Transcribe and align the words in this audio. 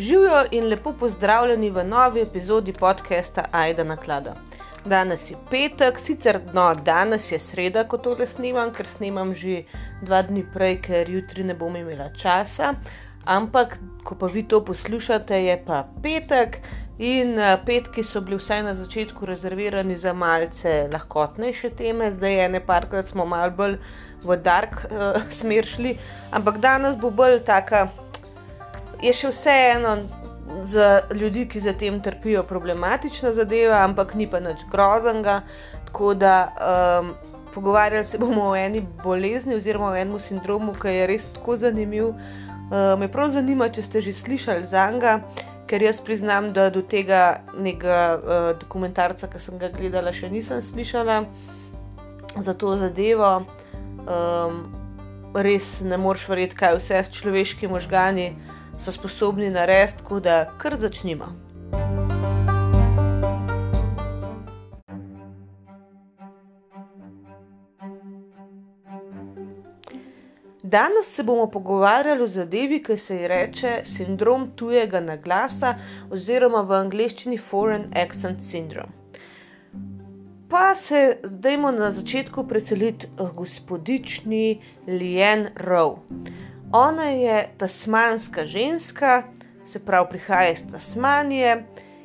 Živijo 0.00 0.44
in 0.50 0.64
lepo 0.64 0.92
pozdravljeni 0.92 1.70
v 1.70 1.82
novi 1.84 2.20
epizodi 2.20 2.72
podcasta 2.72 3.44
Aida 3.52 3.84
na 3.84 3.96
klada. 3.96 4.34
Danes 4.84 5.30
je 5.30 5.36
petek, 5.50 5.98
sicer 6.00 6.40
no, 6.54 6.74
danes 6.74 7.32
je 7.32 7.38
sreda, 7.38 7.84
ko 7.84 7.98
to 7.98 8.14
le 8.16 8.26
snimam, 8.26 8.72
ker 8.72 8.88
snimam 8.88 9.34
že 9.36 9.66
dva 10.00 10.22
dni 10.22 10.46
prej, 10.54 10.78
ker 10.88 11.10
jutri 11.10 11.44
ne 11.44 11.54
bom 11.54 11.76
imela 11.76 12.08
časa. 12.16 12.72
Ampak, 13.28 13.76
ko 14.04 14.16
pa 14.16 14.32
vi 14.32 14.46
to 14.48 14.64
poslušate, 14.64 15.36
je 15.36 15.60
pa 15.66 15.84
petek 16.02 16.62
in 16.98 17.36
uh, 17.36 17.58
petki 17.66 18.00
so 18.00 18.24
bili 18.24 18.40
vsaj 18.40 18.62
na 18.62 18.74
začetku 18.74 19.28
rezervirani 19.28 20.00
za 20.00 20.16
malce 20.16 20.86
lahkotnejše 20.92 21.76
teme, 21.76 22.08
zdaj 22.12 22.40
je 22.40 22.48
ne 22.48 22.64
parkrat 22.64 23.12
smo 23.12 23.28
mal 23.28 23.52
bolj 23.52 23.76
v 24.24 24.36
dark 24.40 24.86
uh, 24.88 25.20
smer 25.42 25.68
šli, 25.68 25.98
ampak 26.32 26.56
danes 26.64 26.96
bo 26.96 27.12
bolj 27.12 27.42
taka 27.44 27.90
je 29.02 29.12
še 29.12 29.30
vseeno 29.32 29.96
za 30.64 31.00
ljudi, 31.14 31.46
ki 31.48 31.60
za 31.60 31.72
tem 31.72 32.00
trpijo, 32.02 32.42
problematična 32.42 33.32
zadeva, 33.32 33.84
ampak 33.84 34.14
ni 34.14 34.26
pa 34.30 34.40
nič 34.40 34.64
groznega. 34.70 35.40
Tako 35.86 36.14
da 36.14 36.34
um, 37.00 37.12
pogovarjali 37.54 38.04
se 38.04 38.18
bomo 38.18 38.50
o 38.50 38.56
eni 38.56 38.82
bolezni 39.04 39.54
oziroma 39.54 39.90
o 39.90 39.96
enem 39.96 40.20
sindromu, 40.20 40.74
ki 40.74 40.94
je 40.94 41.06
res 41.06 41.28
tako 41.34 41.56
zanimiv. 41.56 42.08
Uh, 42.08 42.98
me 42.98 43.08
prav 43.08 43.30
zanima, 43.34 43.68
če 43.68 43.82
ste 43.82 44.02
že 44.02 44.14
slišali 44.14 44.66
za 44.66 44.90
njega, 44.90 45.20
ker 45.66 45.82
jaz 45.82 46.00
priznam, 46.02 46.52
da 46.52 46.70
do 46.70 46.82
tega 46.82 47.40
nekega 47.58 48.02
uh, 48.18 48.50
dokumentarca, 48.58 49.30
ki 49.30 49.38
sem 49.38 49.58
ga 49.58 49.70
gledala, 49.74 50.12
še 50.12 50.30
nisem 50.30 50.62
slišala 50.62 51.24
za 52.38 52.54
to 52.54 52.76
zadevo. 52.78 53.42
Um, 54.06 54.62
res 55.34 55.78
ne 55.86 55.98
moreš 55.98 56.26
verjeti, 56.30 56.58
kaj 56.58 56.78
vse 56.78 57.02
s 57.06 57.12
človeškimi 57.18 57.70
možgani 57.72 58.32
so 58.84 58.92
sposobni 58.92 59.50
narediti, 59.50 59.98
tako 59.98 60.20
da 60.20 60.44
kar 60.58 60.76
začnimo. 60.76 61.50
Danes 70.62 71.06
se 71.06 71.22
bomo 71.22 71.46
pogovarjali 71.50 72.22
o 72.22 72.26
zadevi, 72.28 72.82
ki 72.82 72.96
se 72.96 73.16
ji 73.16 73.28
reče 73.28 73.70
sindrom 73.84 74.50
tujega 74.56 75.00
naglasa, 75.00 75.74
oziroma 76.10 76.60
v 76.62 76.76
angleščini 76.76 77.38
Foreign 77.38 77.88
Accent 77.98 78.38
Syndrome. 78.40 78.94
Pa 80.50 80.74
se 80.74 81.18
zdajmo 81.24 81.70
na 81.70 81.90
začetku 81.90 82.46
preseliti 82.46 83.10
v 83.18 83.26
gospodični 83.34 84.60
Lien 84.86 85.48
Rowe. 85.56 85.98
Ona 86.72 87.04
je 87.04 87.48
tasmanska 87.58 88.46
ženska, 88.46 89.22
se 89.66 89.78
pravi, 89.78 90.06
prihaja 90.10 90.50
iz 90.50 90.62
Tasmanije 90.70 91.64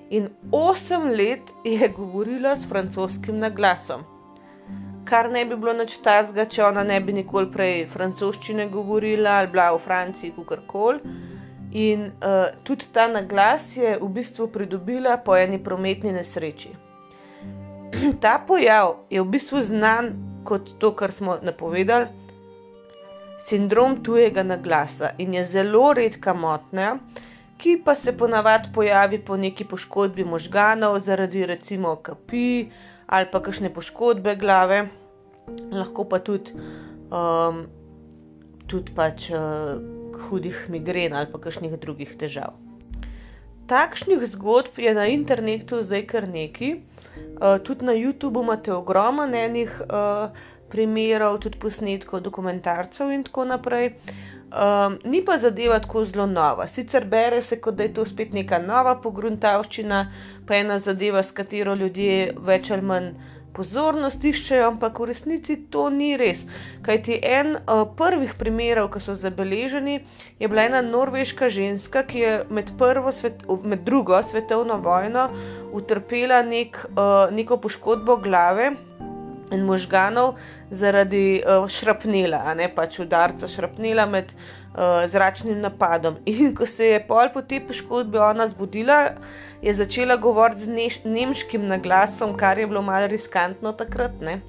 in 0.09 0.29
osem 0.51 1.09
let 1.09 1.41
je 1.63 1.89
govorila 1.97 2.57
s 2.57 2.69
francoskim 2.69 3.39
naglasom. 3.39 4.03
Kar 5.05 5.31
ne 5.31 5.45
bi 5.45 5.55
bilo 5.55 5.73
nič 5.73 5.97
tazga, 6.01 6.45
če 6.45 6.63
ona 6.65 6.83
ne 6.83 6.97
bi 6.99 7.13
nikoli 7.13 7.51
prej 7.51 7.85
francoščine 7.93 8.65
govorila 8.73 9.37
ali 9.37 9.47
bila 9.53 9.69
v 9.75 9.79
Franciji, 9.85 10.33
kakorkoli. 10.35 10.99
In 11.71 12.05
uh, 12.05 12.49
tudi 12.63 12.89
ta 12.93 13.05
naglas 13.07 13.77
je 13.77 13.97
v 14.01 14.09
bistvu 14.09 14.47
pridobila 14.47 15.17
po 15.17 15.35
eni 15.37 15.61
prometni 15.63 16.11
nesreči. 16.11 16.73
ta 18.23 18.39
pojav 18.47 18.95
je 19.09 19.21
v 19.21 19.29
bistvu 19.29 19.61
znan 19.61 20.13
kot 20.43 20.79
to, 20.79 20.95
kar 20.95 21.11
smo 21.11 21.37
napovedali 21.41 22.24
sindrom 23.37 24.03
tujega 24.03 24.43
naglasa 24.43 25.11
in 25.17 25.33
je 25.33 25.45
zelo 25.45 25.93
redka 25.93 26.33
motnja, 26.33 26.97
ki 27.57 27.81
pa 27.85 27.95
se 27.95 28.17
ponavadi 28.17 28.69
pojavi 28.73 29.19
po 29.25 29.37
neki 29.37 29.65
poškodbi 29.65 30.23
možganov 30.23 30.99
zaradi 30.99 31.45
recimo 31.45 31.95
kapi 31.95 32.71
ali 33.07 33.27
pa 33.31 33.39
kakšne 33.39 33.69
poškodbe 33.73 34.35
glave, 34.35 34.87
lahko 35.71 36.07
pa 36.09 36.19
tudi, 36.19 36.51
um, 37.13 37.65
tudi 38.67 38.95
pač 38.95 39.29
uh, 39.29 39.77
hudih 40.25 40.65
migren 40.69 41.13
ali 41.13 41.29
pa 41.31 41.39
kakšnih 41.39 41.77
drugih 41.79 42.15
težav. 42.17 42.57
Takšnih 43.69 44.25
zgodb 44.29 44.77
je 44.77 44.93
na 44.93 45.05
internetu 45.09 45.81
zdaj 45.81 46.05
kar 46.09 46.27
nekaj, 46.29 46.75
uh, 46.75 47.61
tudi 47.61 47.85
na 47.85 47.93
YouTubu 47.93 48.41
imate 48.41 48.73
ogromno 48.73 49.29
enih. 49.29 49.81
Uh, 49.85 50.53
primerov, 50.75 51.39
tudi 51.45 51.61
posnetkov, 51.61 52.23
dokumentarcev 52.27 53.15
in 53.15 53.23
tako 53.23 53.47
naprej. 53.55 53.93
Um, 54.55 54.99
ni 55.03 55.23
pa 55.25 55.37
zadeva 55.41 55.79
tako 55.83 56.05
zelo 56.05 56.25
nova. 56.25 56.67
Sicer 56.67 57.07
bere 57.11 57.41
se, 57.41 57.57
kot 57.59 57.75
da 57.75 57.83
je 57.83 57.93
to 57.93 58.05
spet 58.05 58.33
neka 58.33 58.59
nova 58.63 58.95
pogruntavščina, 59.03 60.01
pa 60.47 60.59
ena 60.59 60.77
zadeva, 60.79 61.23
s 61.23 61.35
katero 61.35 61.75
ljudje 61.75 62.35
več 62.39 62.71
ali 62.71 62.85
manj 62.91 63.09
pozornost 63.55 64.23
iščejo, 64.23 64.69
ampak 64.69 64.99
v 64.99 65.09
resnici 65.09 65.57
to 65.71 65.87
ni 65.89 66.13
res. 66.19 66.43
Kaj 66.85 67.01
ti 67.07 67.19
en 67.23 67.55
uh, 67.57 67.83
prvih 67.97 68.35
primerov, 68.39 68.91
ki 68.93 69.03
so 69.03 69.15
zabeleženi, 69.19 70.01
je 70.39 70.51
bila 70.51 70.67
ena 70.69 70.83
norveška 70.85 71.49
ženska, 71.49 72.03
ki 72.07 72.23
je 72.23 72.33
med, 72.51 72.73
svet, 73.15 73.45
med 73.63 73.85
drugo 73.87 74.19
svetovno 74.23 74.77
vojno 74.83 75.29
utrpela 75.75 76.43
nek, 76.43 76.83
uh, 76.91 77.31
neko 77.31 77.59
poškodbo 77.63 78.19
glave 78.23 78.75
in 79.51 79.65
možganov 79.65 80.35
zaradi 80.71 81.41
uh, 81.45 81.67
šrapnela, 81.69 82.41
a 82.45 82.53
ne 82.53 82.69
pač 82.75 82.99
udarca 82.99 83.47
šrapnela 83.47 84.05
med 84.09 84.31
uh, 84.31 85.05
zračnim 85.07 85.59
napadom. 85.61 86.17
In 86.25 86.55
ko 86.55 86.65
se 86.65 86.93
je 86.95 87.01
pol 87.07 87.29
po 87.33 87.41
tej 87.41 87.65
poškodbi 87.67 88.17
ona 88.17 88.47
zbudila, 88.47 89.15
je 89.61 89.73
začela 89.73 90.15
govoriti 90.15 90.61
z 90.61 90.67
neš, 90.69 90.99
nemškim 91.05 91.67
naglasom, 91.67 92.37
kar 92.37 92.59
je 92.59 92.67
bilo 92.67 92.81
malo 92.81 93.07
riskantno 93.07 93.73
takrat. 93.73 94.21
Ne? 94.21 94.41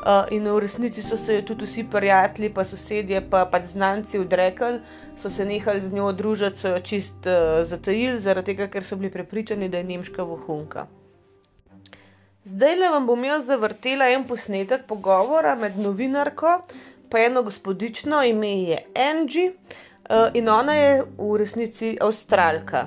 Uh, 0.00 0.24
in 0.32 0.48
v 0.48 0.58
resnici 0.58 1.02
so 1.02 1.18
se 1.18 1.42
tudi 1.44 1.66
vsi 1.68 1.84
prijatelji, 1.84 2.54
pa 2.54 2.64
sosedje, 2.64 3.20
pa 3.30 3.44
pač 3.44 3.74
znanci 3.74 4.18
odrekli, 4.18 4.80
so 5.20 5.30
se 5.30 5.44
nehali 5.44 5.80
z 5.80 5.92
njo 5.92 6.12
družiti, 6.12 6.58
so 6.58 6.72
jo 6.72 6.80
čist 6.80 7.28
uh, 7.28 7.60
zatajili, 7.68 8.20
zaradi 8.20 8.54
tega, 8.54 8.70
ker 8.72 8.84
so 8.84 8.96
bili 8.96 9.12
prepričani, 9.12 9.68
da 9.68 9.78
je 9.78 9.90
nemška 9.92 10.24
vohunka. 10.24 10.86
Zdaj 12.44 12.76
le 12.76 12.88
vam 12.88 13.04
bom 13.06 13.24
jaz 13.24 13.42
zavrtela 13.44 14.06
en 14.08 14.22
posnetek 14.24 14.86
pogovora 14.88 15.52
med 15.60 15.74
novinarko 15.76 16.52
in 17.12 17.18
eno 17.24 17.42
gospodično, 17.42 18.22
ime 18.24 18.48
je 18.62 18.78
Angie 18.96 19.50
uh, 19.50 20.30
in 20.34 20.48
ona 20.48 20.74
je 20.74 21.02
v 21.18 21.36
resnici 21.36 21.98
avstralka. 22.00 22.86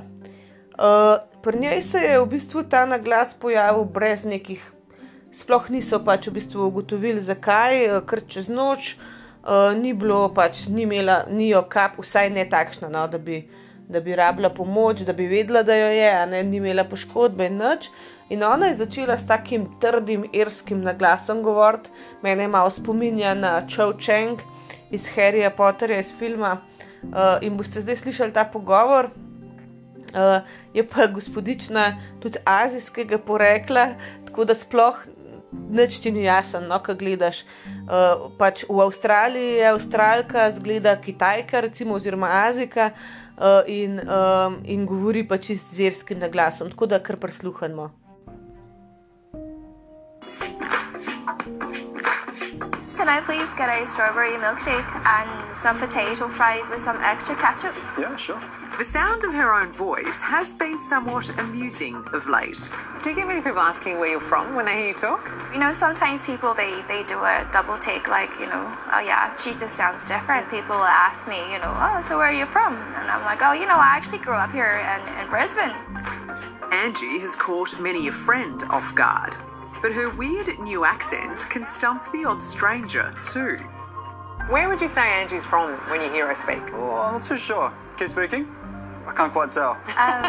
Uh, 0.74 1.22
pri 1.42 1.60
njej 1.60 1.82
se 1.82 1.98
je 1.98 2.20
v 2.20 2.26
bistvu 2.26 2.64
ta 2.64 2.86
naglas 2.86 3.34
pojavil 3.34 3.84
brez 3.84 4.26
nekih, 4.26 4.64
sploh 5.32 5.70
niso 5.70 6.00
pač 6.00 6.28
v 6.28 6.34
bistvu 6.40 6.66
ugotovili, 6.68 7.22
zakaj, 7.22 7.86
uh, 7.92 8.02
ker 8.10 8.24
čez 8.28 8.50
noč 8.50 8.96
uh, 8.96 9.70
ni 9.78 9.94
bilo, 9.94 10.32
pač 10.34 10.66
ni 10.66 10.88
imela, 10.88 11.26
ni 11.30 11.52
jo 11.52 11.62
kap, 11.70 12.02
vsaj 12.02 12.34
ne 12.34 12.48
takšna, 12.50 12.90
no, 12.90 13.06
da 13.08 13.22
bi. 13.22 13.44
Bi 13.94 14.16
rabila 14.16 14.50
pomoč, 14.50 15.04
da 15.06 15.14
bi 15.14 15.28
vedela, 15.28 15.62
da 15.62 15.76
jo 15.76 15.90
je, 15.94 16.10
a 16.10 16.26
ne 16.26 16.40
ni 16.44 16.58
imela 16.58 16.86
poškodbe 16.90 17.46
in 17.52 17.60
nič. 17.60 17.90
In 18.30 18.44
ona 18.44 18.72
je 18.72 18.76
začela 18.76 19.18
s 19.18 19.28
takim 19.28 19.68
trdim 19.80 20.26
irskim 20.34 20.82
naglasom 20.82 21.44
govoriti, 21.44 21.90
mene 22.22 22.48
malo 22.48 22.72
spominja 22.72 23.34
na 23.34 23.62
Chow 23.68 23.94
Cheng 24.00 24.40
iz 24.92 25.10
Harryja 25.16 25.50
Potterja 25.56 26.00
iz 26.00 26.14
filma. 26.20 26.62
Uh, 27.04 27.38
in 27.42 27.58
boste 27.58 27.82
zdaj 27.82 27.96
slišali 27.96 28.34
ta 28.34 28.46
pogovor. 28.46 29.10
Uh, 30.14 30.46
je 30.74 30.86
pa 30.88 31.08
gospodična 31.08 31.98
tudi 32.22 32.40
azijskega 32.46 33.18
porekla, 33.18 33.88
tako 34.26 34.46
da 34.46 34.56
sploh 34.56 34.98
nič 35.70 36.00
ti 36.00 36.12
ni 36.12 36.24
jasno, 36.24 36.62
no, 36.62 36.80
kaj 36.80 36.96
gledaš. 36.96 37.42
Uh, 37.66 38.30
pač 38.38 38.64
v 38.70 38.80
Avstraliji 38.86 39.58
je 39.60 39.68
Avstralka, 39.74 40.48
zgleda 40.56 40.96
Kitajka, 41.02 41.62
recimo, 41.68 41.98
oziroma 42.00 42.30
Azika. 42.48 42.92
Uh, 43.34 43.66
in, 43.68 43.98
um, 43.98 44.60
in 44.70 44.86
govori 44.86 45.24
pa 45.28 45.40
čist 45.42 45.74
z 45.74 45.90
irskim 45.90 46.22
naglasom, 46.22 46.70
tako 46.70 46.86
da 46.86 47.02
kar 47.02 47.18
prisluhnemo. 47.18 48.03
Can 53.04 53.12
I 53.12 53.20
please 53.20 53.54
get 53.58 53.68
a 53.68 53.86
strawberry 53.86 54.32
milkshake 54.40 54.88
and 55.06 55.58
some 55.58 55.78
potato 55.78 56.30
fries 56.30 56.70
with 56.70 56.80
some 56.80 56.96
extra 57.02 57.36
ketchup? 57.36 57.76
Yeah, 58.00 58.16
sure. 58.16 58.42
The 58.78 58.86
sound 58.86 59.26
of 59.26 59.34
her 59.34 59.54
own 59.54 59.74
voice 59.74 60.22
has 60.22 60.54
been 60.54 60.80
somewhat 60.80 61.28
amusing 61.38 61.96
of 62.14 62.30
late. 62.30 62.70
Do 63.04 63.10
you 63.10 63.16
get 63.18 63.28
many 63.28 63.42
people 63.42 63.60
asking 63.60 64.00
where 64.00 64.08
you're 64.08 64.22
from 64.22 64.56
when 64.56 64.68
they 64.68 64.78
hear 64.78 64.88
you 64.88 64.94
talk? 64.94 65.30
You 65.52 65.60
know, 65.60 65.74
sometimes 65.74 66.26
people 66.26 66.54
they 66.54 66.82
they 66.88 67.04
do 67.04 67.20
a 67.20 67.46
double 67.52 67.78
take, 67.78 68.08
like 68.08 68.30
you 68.40 68.46
know, 68.46 68.72
oh 68.94 69.02
yeah, 69.02 69.36
she 69.36 69.52
just 69.52 69.76
sounds 69.76 70.08
different. 70.08 70.50
People 70.50 70.78
will 70.78 70.86
ask 70.86 71.28
me, 71.28 71.40
you 71.52 71.60
know, 71.60 71.76
oh, 71.76 72.02
so 72.08 72.18
where 72.18 72.28
are 72.28 72.34
you 72.34 72.46
from? 72.46 72.74
And 72.74 73.12
I'm 73.12 73.26
like, 73.26 73.42
oh, 73.42 73.52
you 73.52 73.66
know, 73.66 73.76
I 73.76 73.98
actually 73.98 74.20
grew 74.20 74.36
up 74.36 74.54
here 74.54 74.80
in, 74.80 75.20
in 75.20 75.30
Brisbane. 75.30 75.76
Angie 76.72 77.20
has 77.20 77.36
caught 77.36 77.78
many 77.82 78.08
a 78.08 78.14
friend 78.14 78.64
off 78.70 78.96
guard 78.96 79.36
but 79.84 79.92
her 79.92 80.10
weird 80.10 80.58
new 80.60 80.86
accent 80.86 81.38
can 81.50 81.66
stump 81.66 82.10
the 82.14 82.24
odd 82.26 82.42
stranger 82.42 83.14
too. 83.26 83.58
Where 84.50 84.70
would 84.70 84.80
you 84.80 84.88
say 84.88 85.02
Angie's 85.02 85.44
from 85.46 85.74
when 85.92 86.02
you 86.02 86.10
hear 86.10 86.26
her 86.28 86.36
speak? 86.36 86.64
Oh, 86.74 86.92
I'm 86.96 87.14
not 87.16 87.26
too 87.26 87.38
sure. 87.38 87.72
Keep 88.00 88.08
speaking. 88.08 88.48
I 89.06 89.14
can't 89.14 89.32
quite 89.32 89.52
tell. 89.52 89.78
Um, 89.94 90.24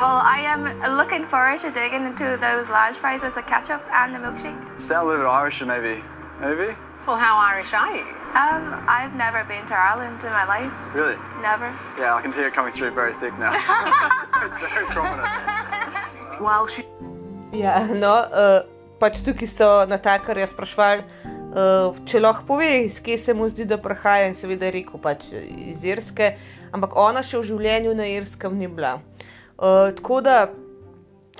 well, 0.00 0.22
I 0.24 0.40
am 0.46 0.96
looking 0.96 1.26
forward 1.26 1.60
to 1.60 1.70
digging 1.70 2.04
into 2.06 2.38
those 2.40 2.68
large 2.68 2.96
fries 2.96 3.22
with 3.22 3.34
the 3.34 3.42
ketchup 3.42 3.82
and 3.92 4.14
the 4.14 4.18
milkshake. 4.18 4.80
Sound 4.80 5.06
a 5.06 5.10
little 5.10 5.24
bit 5.24 5.28
Irish, 5.28 5.60
maybe. 5.60 6.02
Maybe? 6.40 6.74
Well, 7.06 7.16
how 7.16 7.36
Irish 7.36 7.72
are 7.74 7.94
you? 7.94 8.02
Um, 8.32 8.82
I've 8.88 9.14
never 9.14 9.44
been 9.44 9.66
to 9.66 9.74
Ireland 9.74 10.22
in 10.22 10.30
my 10.30 10.46
life. 10.46 10.72
Really? 10.94 11.16
Never. 11.42 11.66
Yeah, 11.98 12.14
I 12.14 12.22
can 12.22 12.32
see 12.32 12.42
it 12.42 12.54
coming 12.54 12.72
through 12.72 12.92
very 12.92 13.12
thick 13.12 13.36
now. 13.38 13.52
it's 14.44 14.56
very 14.56 14.86
prominent. 14.86 15.28
While 16.40 16.66
she 16.66 16.84
Ja, 17.52 17.84
no, 17.86 18.12
uh, 18.12 18.62
pač 19.00 19.20
tukaj 19.24 19.48
so 19.48 19.68
natakarja 19.88 20.46
sprašvali, 20.50 21.04
uh, 21.24 22.00
če 22.08 22.20
lahko 22.20 22.46
pove, 22.52 22.68
iz 22.84 23.00
kje 23.02 23.18
se 23.18 23.34
mu 23.34 23.48
zdi, 23.50 23.66
da 23.68 23.80
prihaja, 23.80 24.28
in 24.28 24.36
seveda 24.38 24.68
je 24.68 24.74
rekel 24.80 25.00
pač 25.02 25.24
iz 25.32 25.84
Irske, 25.86 26.34
ampak 26.76 26.96
ona 27.00 27.24
še 27.26 27.40
v 27.40 27.48
življenju 27.52 27.94
na 27.96 28.08
Irskem 28.12 28.58
ni 28.60 28.68
bila. 28.68 28.98
Uh, 29.56 29.90
tako 29.96 30.20
da, 30.24 30.36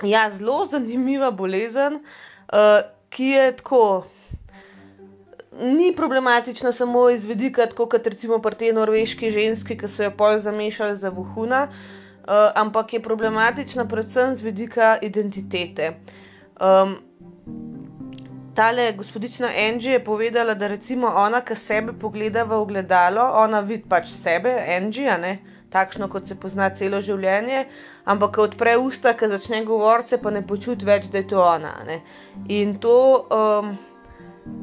ja, 0.05 0.25
zelo 0.33 0.63
zanimiva 0.71 1.31
bolezen, 1.31 2.01
uh, 2.49 2.81
ki 3.13 3.35
je 3.35 3.45
tako. 3.61 3.83
Ni 5.61 5.89
problematična 5.91 6.71
samo 6.71 7.09
iz 7.11 7.25
vidika, 7.27 7.65
tako 7.67 7.89
kot 7.91 8.05
recimo 8.07 8.37
pri 8.41 8.55
tej 8.55 8.71
norveški 8.73 9.33
ženski, 9.35 9.75
ki 9.77 9.89
so 9.91 10.05
jo 10.05 10.13
pol 10.17 10.39
zamešali 10.41 10.95
za 10.97 11.11
vohuna, 11.11 11.65
uh, 11.67 12.47
ampak 12.55 12.95
je 12.95 13.01
problematična 13.03 13.83
predvsem 13.85 14.31
z 14.39 14.47
vidika 14.47 14.95
identitete. 15.03 15.91
Um, 16.55 16.95
tale 18.55 18.93
gospodična 18.97 19.47
Angie 19.67 19.91
je 19.91 20.03
povedala, 20.03 20.53
da 20.53 20.67
recimo 20.67 21.07
ona, 21.07 21.41
ki 21.41 21.55
sebe 21.55 21.93
pogleda 21.93 22.43
v 22.43 22.59
ogledalo, 22.59 23.21
ona 23.43 23.59
vidi 23.59 23.87
pač 23.89 24.11
sebe, 24.11 24.53
Angie, 24.77 25.17
ne 25.17 25.39
takšno, 25.71 26.09
kot 26.11 26.27
se 26.27 26.35
pozna 26.35 26.67
celo 26.75 26.99
življenje, 27.01 27.61
ampak 28.11 28.33
ko 28.35 28.47
odpre 28.49 28.75
usta, 28.77 29.13
ki 29.15 29.29
začne 29.31 29.63
govoriti, 29.67 30.19
pa 30.19 30.33
ne 30.35 30.43
počuti 30.43 30.87
več, 30.87 31.07
da 31.11 31.21
je 31.21 31.29
to 31.31 31.39
ona. 31.39 31.77
Ne? 31.87 32.01
In 32.51 32.75
to. 32.83 32.97
Um, 33.31 33.77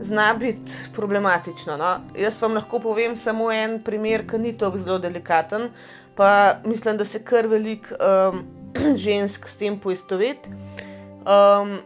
zna 0.02 0.34
biti 0.34 0.72
problematično. 0.94 1.76
No? 1.78 1.92
Jaz 2.18 2.40
vam 2.42 2.56
lahko 2.58 2.80
povem 2.82 3.16
samo 3.16 3.50
en 3.54 3.78
primer, 3.84 4.24
ki 4.26 4.40
ni 4.42 4.56
tako 4.58 4.80
zelo 4.82 4.98
delikaten, 4.98 5.68
pa 6.18 6.58
mislim, 6.64 6.98
da 6.98 7.06
se 7.06 7.22
kar 7.24 7.46
veliko 7.46 7.94
um, 7.94 8.42
žensk 9.04 9.46
s 9.48 9.56
tem 9.56 9.78
poistoveti. 9.80 10.50
Um, 11.22 11.78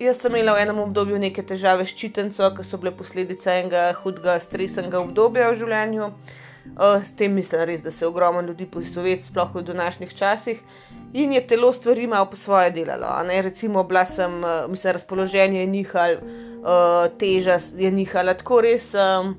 jaz 0.00 0.20
sem 0.22 0.34
imela 0.36 0.54
v 0.54 0.62
enem 0.62 0.78
obdobju 0.78 1.18
neke 1.18 1.42
težave 1.42 1.86
s 1.86 1.94
čitenco, 1.98 2.50
ki 2.56 2.64
so 2.64 2.78
bile 2.78 2.92
posledica 2.96 3.54
enega 3.58 3.88
hudega 4.02 4.38
stresnega 4.40 5.00
obdobja 5.00 5.50
v 5.50 5.58
življenju. 5.62 6.12
Uh, 6.68 7.00
s 7.00 7.14
tem 7.16 7.32
mislim 7.32 7.64
res, 7.64 7.82
da 7.82 7.90
se 7.90 8.06
ogromno 8.06 8.42
ljudi 8.44 8.66
poistoveti, 8.68 9.24
sploh 9.24 9.54
v 9.54 9.62
današnjih 9.70 10.14
časih. 10.14 10.60
In 11.16 11.32
je 11.32 11.46
telo 11.46 11.72
stvari 11.72 12.06
malo 12.06 12.28
po 12.30 12.36
svoje 12.36 12.70
delalo. 12.70 13.08
Recimo, 13.42 13.84
bila 13.84 14.04
sem, 14.04 14.42
uh, 14.44 14.66
mislim, 14.70 14.92
razpoloženje 14.92 15.60
je 15.60 15.66
nihalo, 15.66 16.18
uh, 16.18 17.08
teža 17.18 17.58
je 17.76 17.90
nihala, 17.90 18.34
tako 18.34 18.60
res. 18.60 18.92
Um, 18.94 19.36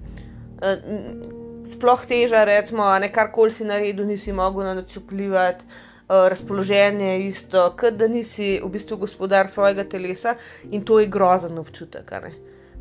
uh, 0.58 1.38
sploh 1.70 2.06
teža, 2.10 2.44
recimo, 2.50 2.90
ne 3.00 3.12
karkoli 3.14 3.54
si 3.54 3.64
naredil, 3.64 4.08
nisi 4.10 4.34
mogel 4.34 4.66
na 4.66 4.74
noč 4.82 4.98
vplivati. 4.98 5.66
Uh, 6.10 6.28
razpoloženje 6.28 7.06
je 7.06 7.26
isto, 7.28 7.76
kot 7.78 7.94
da 7.94 8.08
nisi 8.08 8.60
v 8.64 8.70
bistvu 8.74 8.98
gospodar 8.98 9.46
svojega 9.50 9.84
telesa 9.84 10.36
in 10.72 10.82
to 10.82 11.00
je 11.00 11.06
grozen 11.06 11.58
občutek. 11.62 12.14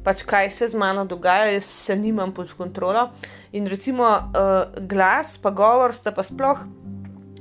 Pač 0.04 0.22
kaj 0.25 0.48
se 0.50 0.69
z 0.72 0.75
mano 0.75 1.04
dogaja, 1.04 1.50
jaz 1.52 1.64
se 1.64 1.96
nimam 1.96 2.32
pod 2.32 2.54
kontrolo. 2.56 3.10
In 3.52 3.66
recimo 3.66 4.08
uh, 4.08 4.80
glas, 4.80 5.36
pa 5.42 5.50
govor 5.50 5.92
sta 5.92 6.12
pa 6.12 6.25
sploh 6.25 6.64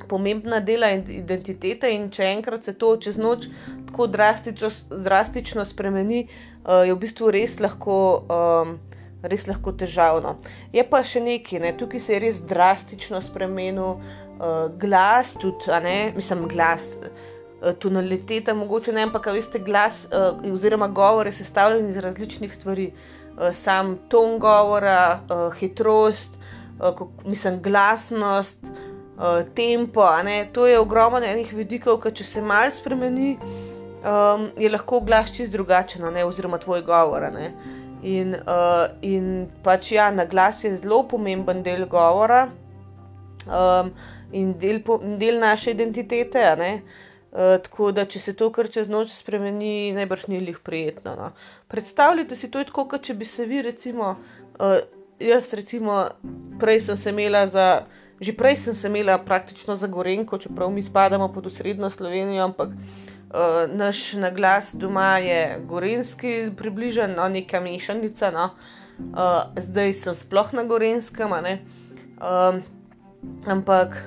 pomembna 0.10 0.60
dela 0.60 0.92
identitete, 0.92 1.88
in 1.96 2.12
če 2.12 2.34
enkrat 2.34 2.68
se 2.68 2.76
to 2.76 2.92
čez 3.00 3.16
noč 3.16 3.48
tako 3.88 4.12
drastično, 4.12 4.70
drastično 4.92 5.66
spremeni, 5.66 6.26
uh, 6.28 6.84
je 6.84 6.92
v 6.92 7.00
bistvu 7.08 7.32
res 7.32 7.60
lahko. 7.64 7.98
Um, 8.28 8.78
Res 9.18 9.48
lahko 9.50 9.72
težavno. 9.74 10.36
Je 10.72 10.84
pa 10.86 11.00
še 11.02 11.18
nekaj, 11.26 11.58
ne? 11.60 11.72
tukaj 11.76 12.00
se 12.06 12.14
je 12.14 12.20
res 12.22 12.36
drastično 12.48 13.18
spremenil 13.26 13.96
uh, 13.96 14.27
glas, 14.80 15.34
tudi, 15.42 15.72
ne, 15.84 16.14
mislim, 16.16 16.48
glas, 16.48 16.96
uh, 17.02 17.72
tonaliteta, 17.80 18.54
mogoče 18.54 18.94
ne, 18.94 19.04
ampak 19.08 19.32
veste, 19.34 19.60
glas 19.60 20.06
uh, 20.12 20.54
oziroma 20.54 20.88
govor 20.88 21.28
je 21.28 21.38
sestavljen 21.42 21.90
iz 21.90 21.98
različnih 21.98 22.56
stvari. 22.56 22.92
Uh, 23.38 23.54
sam 23.54 23.98
ton 24.10 24.40
govora, 24.40 25.20
uh, 25.30 25.54
hitrost, 25.60 26.40
uh, 26.80 27.08
mislim, 27.26 27.62
glasnost, 27.62 28.66
uh, 29.18 29.46
tempo. 29.56 30.06
Ne, 30.24 30.48
to 30.54 30.68
je 30.68 30.80
ogromno 30.80 31.22
enih 31.26 31.54
vidikov, 31.54 32.02
ki 32.02 32.14
če 32.20 32.24
se 32.24 32.42
mal 32.42 32.72
spremeni, 32.72 33.36
um, 33.38 34.50
je 34.58 34.70
lahko 34.70 35.02
glas 35.06 35.34
čist 35.36 35.54
drugačen, 35.54 36.06
ne, 36.14 36.26
oziroma 36.26 36.58
tvoj 36.58 36.82
govor. 36.86 37.28
In, 38.04 38.36
uh, 38.36 38.86
in 39.02 39.48
pač 39.64 39.92
ja, 39.92 40.12
na 40.12 40.26
glas 40.26 40.64
je 40.64 40.76
zelo 40.78 41.04
pomemben 41.10 41.64
del 41.66 41.88
govora 41.90 42.48
um, 43.48 43.92
in 44.32 44.58
del, 44.60 44.82
po, 44.84 45.00
del 45.20 45.40
naše 45.40 45.72
identitete. 45.72 46.44
Uh, 47.32 47.58
tako 47.64 47.92
da, 47.92 48.06
če 48.08 48.20
se 48.20 48.34
to 48.34 48.48
kar 48.56 48.70
čez 48.72 48.88
noč 48.90 49.12
spremeni, 49.14 49.92
najbrž 49.94 50.28
ni 50.32 50.40
lih 50.40 50.60
prijetno. 50.64 51.16
No. 51.20 51.32
Predstavljajte 51.68 52.36
si 52.36 52.50
to 52.52 52.64
tako, 52.64 52.88
kot 52.88 53.04
če 53.04 53.14
bi 53.14 53.28
se 53.28 53.46
vi, 53.46 53.62
recimo, 53.62 54.16
uh, 54.58 54.80
jaz, 55.20 55.52
recimo, 55.54 56.00
prej 56.60 56.82
sem 56.88 56.98
se 56.98 57.14
imela 57.16 57.48
za. 57.48 57.86
Že 58.18 58.34
prej 58.34 58.56
sem 58.58 58.74
se 58.74 58.88
imela 58.90 59.20
praktično 59.22 59.76
za 59.78 59.86
Gorenko, 59.88 60.40
čeprav 60.42 60.72
mi 60.74 60.82
spadamo 60.82 61.28
pod 61.34 61.52
osrednjo 61.52 61.92
Slovenijo, 61.94 62.48
ampak 62.48 62.72
uh, 62.74 63.70
naš 63.70 64.14
naglas 64.14 64.72
doma 64.74 65.18
je 65.22 65.60
gorenski, 65.70 66.50
približen, 66.58 67.14
no, 67.14 67.28
neka 67.30 67.60
mešanica. 67.62 68.32
No. 68.32 68.50
Uh, 68.98 69.54
zdaj 69.62 69.94
sem 69.94 70.16
sploh 70.18 70.54
na 70.54 70.64
gorenskem. 70.64 71.30
Um, 71.30 72.64
ampak, 73.46 74.02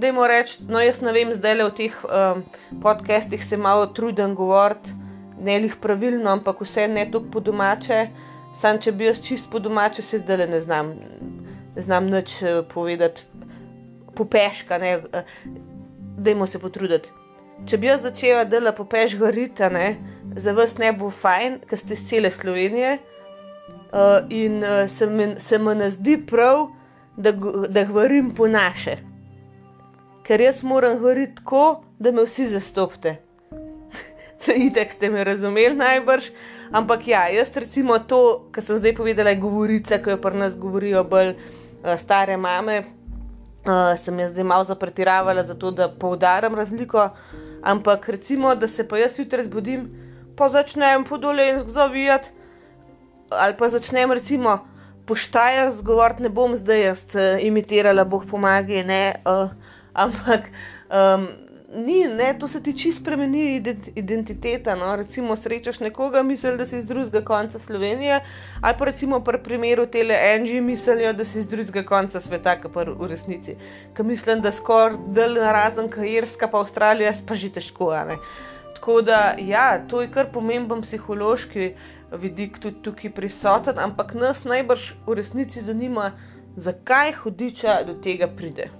dajmo 0.00 0.26
reči, 0.26 0.62
no, 0.68 0.80
jaz 0.80 1.00
ne 1.04 1.12
vem, 1.12 1.32
zdaj 1.36 1.54
le 1.58 1.68
v 1.68 1.74
teh 1.76 1.96
um, 2.04 2.42
podcestih 2.82 3.44
se 3.44 3.56
malo 3.56 3.86
trudim 3.94 4.34
govoriti, 4.34 4.94
ne 5.40 5.58
lih 5.58 5.76
pravilno, 5.80 6.30
ampak 6.30 6.60
vse 6.64 6.88
ne 6.88 7.06
tako 7.10 7.30
po 7.32 7.40
domače. 7.40 8.06
Sam, 8.56 8.80
če 8.82 8.92
bi 8.92 9.06
jaz 9.06 9.20
čist 9.22 9.50
po 9.50 9.60
domače, 9.62 10.02
se 10.02 10.18
zdaj 10.18 10.40
le 10.42 10.46
ne 10.50 10.60
znam, 10.62 10.94
ne 11.76 11.82
znam 11.82 12.08
nič 12.10 12.32
eh, 12.42 12.62
povedati, 12.72 13.22
popeška, 14.16 14.78
ne, 14.78 14.90
eh, 15.12 15.36
dajmo 16.18 16.48
se 16.50 16.58
potruditi. 16.58 17.12
Če 17.68 17.78
bi 17.78 17.90
jaz 17.90 18.02
začela 18.02 18.44
dela 18.48 18.72
popeš 18.72 19.14
gorita, 19.20 19.68
ne, 19.70 19.94
za 20.36 20.56
vas 20.56 20.74
ne 20.80 20.90
bo 20.96 21.12
fajn, 21.12 21.60
ker 21.68 21.78
ste 21.78 21.94
iz 21.94 22.04
cele 22.08 22.32
Slovenije. 22.34 22.98
Uh, 23.90 24.22
in 24.30 24.62
uh, 24.62 24.84
se, 24.90 25.06
mi, 25.06 25.74
ne 25.74 25.90
zdi 25.90 26.14
prav, 26.26 26.68
da, 27.16 27.32
da 27.68 27.84
govorim 27.84 28.30
po 28.34 28.46
naše. 28.48 29.09
Ker 30.30 30.40
jaz 30.40 30.62
moram 30.62 30.98
govoriti 30.98 31.34
tako, 31.34 31.82
da 31.98 32.12
me 32.14 32.22
vsi 32.22 32.44
zastopite. 32.48 33.16
Itek 34.66 34.92
ste 34.92 35.08
me 35.10 35.24
razumeli 35.24 35.74
najbrž. 35.74 36.28
Ampak 36.70 37.08
ja, 37.08 37.24
jaz 37.34 37.56
recimo 37.56 37.96
to, 37.98 38.20
kar 38.54 38.62
sem 38.62 38.78
zdaj 38.78 38.94
povedala, 38.94 39.32
je 39.34 39.40
govorica, 39.42 39.98
ki 39.98 40.12
jo 40.12 40.20
pri 40.22 40.38
nas 40.38 40.54
govorijo 40.54 41.02
bolj 41.04 41.32
uh, 41.32 41.96
stare 41.98 42.36
mame. 42.36 42.76
Uh, 43.66 43.98
sem 43.98 44.20
jaz 44.22 44.30
zdaj 44.30 44.46
malo 44.46 44.68
zapretiravala, 44.68 45.42
zato 45.48 45.72
da 45.74 45.88
poudarim 45.90 46.54
razliko. 46.54 47.08
Ampak 47.62 48.08
recimo, 48.08 48.54
da 48.54 48.68
se 48.68 48.86
pa 48.88 49.02
jaz 49.02 49.18
jutri 49.18 49.48
zbudim, 49.48 49.88
pa 50.38 50.48
začnem 50.48 51.08
podolensk 51.10 51.74
zavijati, 51.74 52.30
ali 53.30 53.58
pa 53.58 53.68
začnem 53.68 54.12
recimo 54.12 54.60
poštajer 55.10 55.74
zgovoriti, 55.74 56.22
ne 56.22 56.28
bom 56.30 56.54
zdaj 56.56 56.86
jaz 56.86 57.04
uh, 57.18 57.42
imitirala, 57.42 58.06
boh 58.06 58.22
pomagaj, 58.30 58.86
ne, 58.86 59.02
uh, 59.26 59.50
ampak 60.04 60.50
um, 60.88 61.28
ni, 61.74 62.04
ne, 62.04 62.34
to 62.38 62.48
se 62.48 62.62
ti 62.62 62.72
čisto 62.78 63.00
spremeni 63.00 63.56
ident 63.56 63.88
identiteta. 63.94 64.74
No? 64.74 64.96
Recimo, 64.96 65.36
srečaš 65.36 65.80
nekoga, 65.80 66.22
misliš, 66.22 66.58
da 66.58 66.66
si 66.66 66.78
iz 66.78 66.86
drugega 66.86 67.24
konca 67.24 67.58
Slovenije, 67.58 68.20
ali 68.60 68.74
pa 68.78 68.84
recimo 68.84 69.20
pri 69.24 69.38
primeru 69.42 69.86
tele 69.86 70.16
Angie 70.34 70.60
mislijo, 70.60 71.12
da 71.12 71.24
si 71.24 71.38
iz 71.38 71.46
drugega 71.46 71.84
konca 71.86 72.20
sveta, 72.20 72.56
kar 72.60 72.72
pa 72.74 72.84
v 72.84 73.08
resnici. 73.08 73.56
Ker 73.94 74.06
mislim, 74.06 74.40
da 74.40 74.52
skoraj 74.52 74.98
del 75.14 75.38
razen 75.38 75.88
Kajerska, 75.88 76.48
pa 76.48 76.60
Avstralija, 76.60 77.12
pa 77.26 77.34
že 77.34 77.52
težko. 77.52 77.90
a 77.90 78.04
ne. 78.04 78.18
Tako 78.74 79.02
da, 79.02 79.34
ja, 79.38 79.78
to 79.88 80.00
je 80.02 80.08
kar 80.10 80.32
pomemben 80.32 80.82
psihološki 80.82 81.74
vidik 82.12 82.58
tudi 82.58 82.82
tukaj 82.82 83.12
prisoten, 83.14 83.78
ampak 83.78 84.14
nas 84.14 84.44
najbrž 84.44 84.92
v 85.06 85.14
resnici 85.14 85.62
zanima, 85.62 86.12
zakaj 86.56 87.12
hudiča 87.12 87.82
do 87.86 87.94
tega 88.02 88.26
pride. 88.26 88.79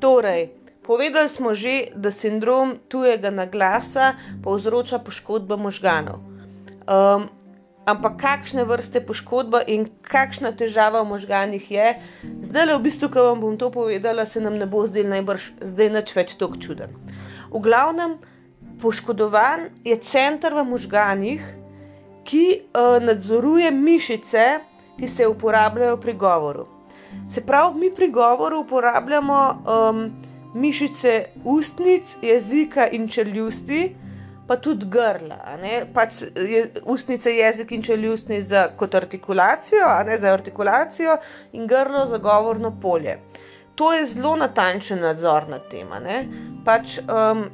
Torej, 0.00 0.48
povedali 0.80 1.28
smo 1.28 1.52
že, 1.54 1.92
da 1.94 2.08
sindrom 2.08 2.80
tujega 2.88 3.30
naglasa 3.30 4.16
povzroča 4.42 4.98
poškodbo 4.98 5.60
možganov. 5.60 6.24
Um, 6.88 7.28
ampak 7.84 8.16
kakšne 8.16 8.64
vrste 8.64 9.04
poškodba 9.04 9.60
in 9.68 9.92
kakšna 10.02 10.56
težava 10.56 11.04
v 11.04 11.12
možganjih 11.12 11.64
je. 11.70 11.88
Zdaj 12.48 12.64
le 12.66 12.74
v 12.78 12.84
bistvu, 12.88 13.12
ko 13.12 13.28
vam 13.28 13.44
bom 13.44 13.54
to 13.60 13.68
povedala, 13.68 14.24
se 14.24 14.40
nam 14.40 14.56
ne 14.56 14.66
bo 14.66 14.86
zdel 14.88 15.08
najbrž 15.12 15.68
zdaj 15.68 15.88
nič 15.92 16.16
več 16.16 16.34
tako 16.40 16.56
čuden. 16.56 16.96
V 17.52 17.60
glavnem, 17.60 18.16
poškodovan 18.80 19.68
je 19.84 19.96
center 20.00 20.56
v 20.56 20.64
možganjih, 20.64 21.42
ki 22.24 22.44
uh, 22.72 22.96
nadzoruje 23.02 23.68
mišice, 23.70 24.60
ki 24.96 25.08
se 25.08 25.26
uporabljajo 25.26 25.96
pri 26.00 26.14
govoru. 26.16 26.79
Se 27.28 27.40
pravi, 27.46 27.78
mi 27.78 27.94
pri 27.94 28.10
govoru 28.10 28.60
uporabljamo 28.60 29.62
um, 29.90 30.10
mišice 30.54 31.24
ustnic, 31.44 32.16
jezika 32.22 32.88
in 32.88 33.08
čeljusti, 33.08 33.96
pa 34.48 34.56
tudi 34.56 34.86
grla. 34.90 35.38
Pač 35.94 36.22
je, 36.34 36.64
ustnice, 36.84 37.30
jezik 37.36 37.72
in 37.72 37.82
čeljustni 37.82 38.42
za 38.42 38.68
kot 38.76 38.94
artikulacijo, 38.94 39.86
a 39.86 40.02
ne 40.02 40.18
za 40.18 40.32
artikulacijo, 40.34 41.16
in 41.52 41.66
grlo 41.66 42.06
za 42.06 42.18
govorno 42.18 42.72
polje. 42.82 43.18
To 43.74 43.92
je 43.94 44.06
zelo 44.06 44.36
natančen 44.36 45.00
nadzor 45.00 45.48
nad 45.48 45.68
tem. 45.70 45.88
Pač, 46.64 46.98
um, 46.98 47.44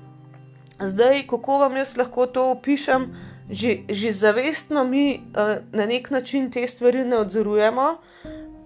zdaj, 0.81 1.27
kako 1.29 1.59
vam 1.59 1.77
jaz 1.77 1.97
lahko 1.97 2.27
to 2.27 2.51
opišem, 2.51 3.11
že, 3.51 3.77
že 3.89 4.13
zavestno 4.13 4.85
mi 4.85 5.21
uh, 5.21 5.61
na 5.73 5.87
nek 5.87 6.11
način 6.11 6.51
te 6.51 6.67
stvari 6.67 7.05
ne 7.05 7.19
odzorujemo, 7.19 7.99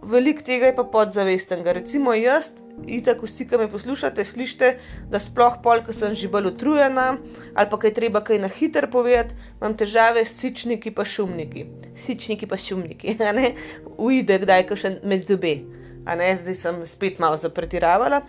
veliko 0.03 0.43
tega 0.43 0.67
je 0.67 0.77
pa 0.77 0.85
podzavestenega. 0.85 1.73
Recimo 1.73 2.15
jaz 2.15 2.51
itak 2.87 3.23
vsi, 3.23 3.45
ki 3.49 3.59
me 3.61 3.69
poslušate, 3.69 4.25
slišite, 4.25 4.71
da 5.11 5.21
sploh 5.21 5.59
pol, 5.63 5.83
ko 5.85 5.93
sem 5.93 6.15
že 6.17 6.31
bolj 6.33 6.53
utrujena 6.55 7.19
ali 7.55 7.71
pa 7.71 7.79
kaj 7.79 7.93
treba 7.95 8.23
kaj 8.25 8.39
na 8.41 8.49
hiter 8.49 8.89
povedati, 8.91 9.35
imam 9.61 9.77
težave 9.77 10.25
s 10.25 10.39
sičniki 10.41 10.95
pa 10.95 11.05
šumniki. 11.05 11.67
Sičniki 12.07 12.47
pa 12.47 12.57
šumniki, 12.57 13.17
ne, 13.39 13.55
ujde 13.99 14.41
kdaj, 14.45 14.67
ko 14.69 14.77
še 14.81 14.97
med 15.05 15.29
zobe. 15.29 15.61
Zdaj 16.07 16.57
sem 16.57 16.81
spet 16.89 17.21
malo 17.21 17.37
zapretiravala. 17.37 18.23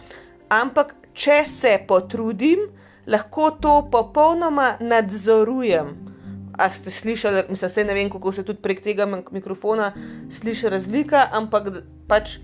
Ampak, 0.52 0.94
če 1.16 1.44
se 1.48 1.78
potrudim, 1.88 2.68
lahko 3.08 3.52
to 3.64 3.78
popolnoma 3.92 4.76
nadzorujem. 4.84 6.11
A 6.62 6.70
ste 6.70 6.92
slišali, 6.92 7.44
mislim, 7.50 7.88
ne 7.88 7.94
vem, 7.94 8.10
kako 8.10 8.32
se 8.32 8.44
tudi 8.46 8.62
prek 8.62 8.84
tega 8.86 9.06
mikrofona 9.32 9.92
sliši 10.40 10.70
razlika, 10.70 11.26
ampak 11.32 11.72
pač 12.08 12.38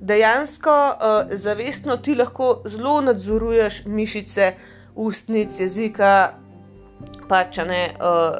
dejansko 0.00 0.70
uh, 0.70 1.32
zavestno 1.34 1.96
ti 1.96 2.14
lahko 2.14 2.62
zelo 2.70 3.00
nadzoruješ 3.00 3.82
mišice, 3.86 4.52
ustnic, 4.94 5.58
jezika, 5.60 6.34
pač 7.28 7.58
ne 7.66 7.82
uh, 7.98 8.38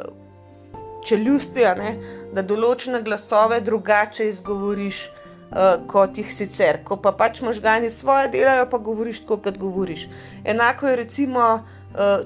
čeljusti, 1.07 1.67
ne, 1.83 1.95
da 2.35 2.43
določene 2.43 3.03
glasove 3.03 3.61
drugače 3.61 4.29
izgovoriš. 4.29 5.09
Uh, 5.49 5.79
kot 5.89 6.19
jih 6.21 6.29
sicer, 6.29 6.83
ko 6.85 6.99
pa 7.01 7.09
pač 7.17 7.39
možgani 7.41 7.89
svoje 7.89 8.29
delajo, 8.29 8.67
pa 8.69 8.77
govoriš 8.85 9.23
tako, 9.23 9.39
kot 9.47 9.57
govoriš. 9.57 10.03
Enako 10.45 10.91
je 10.91 10.97
recimo 11.01 11.47
uh, 11.55 11.78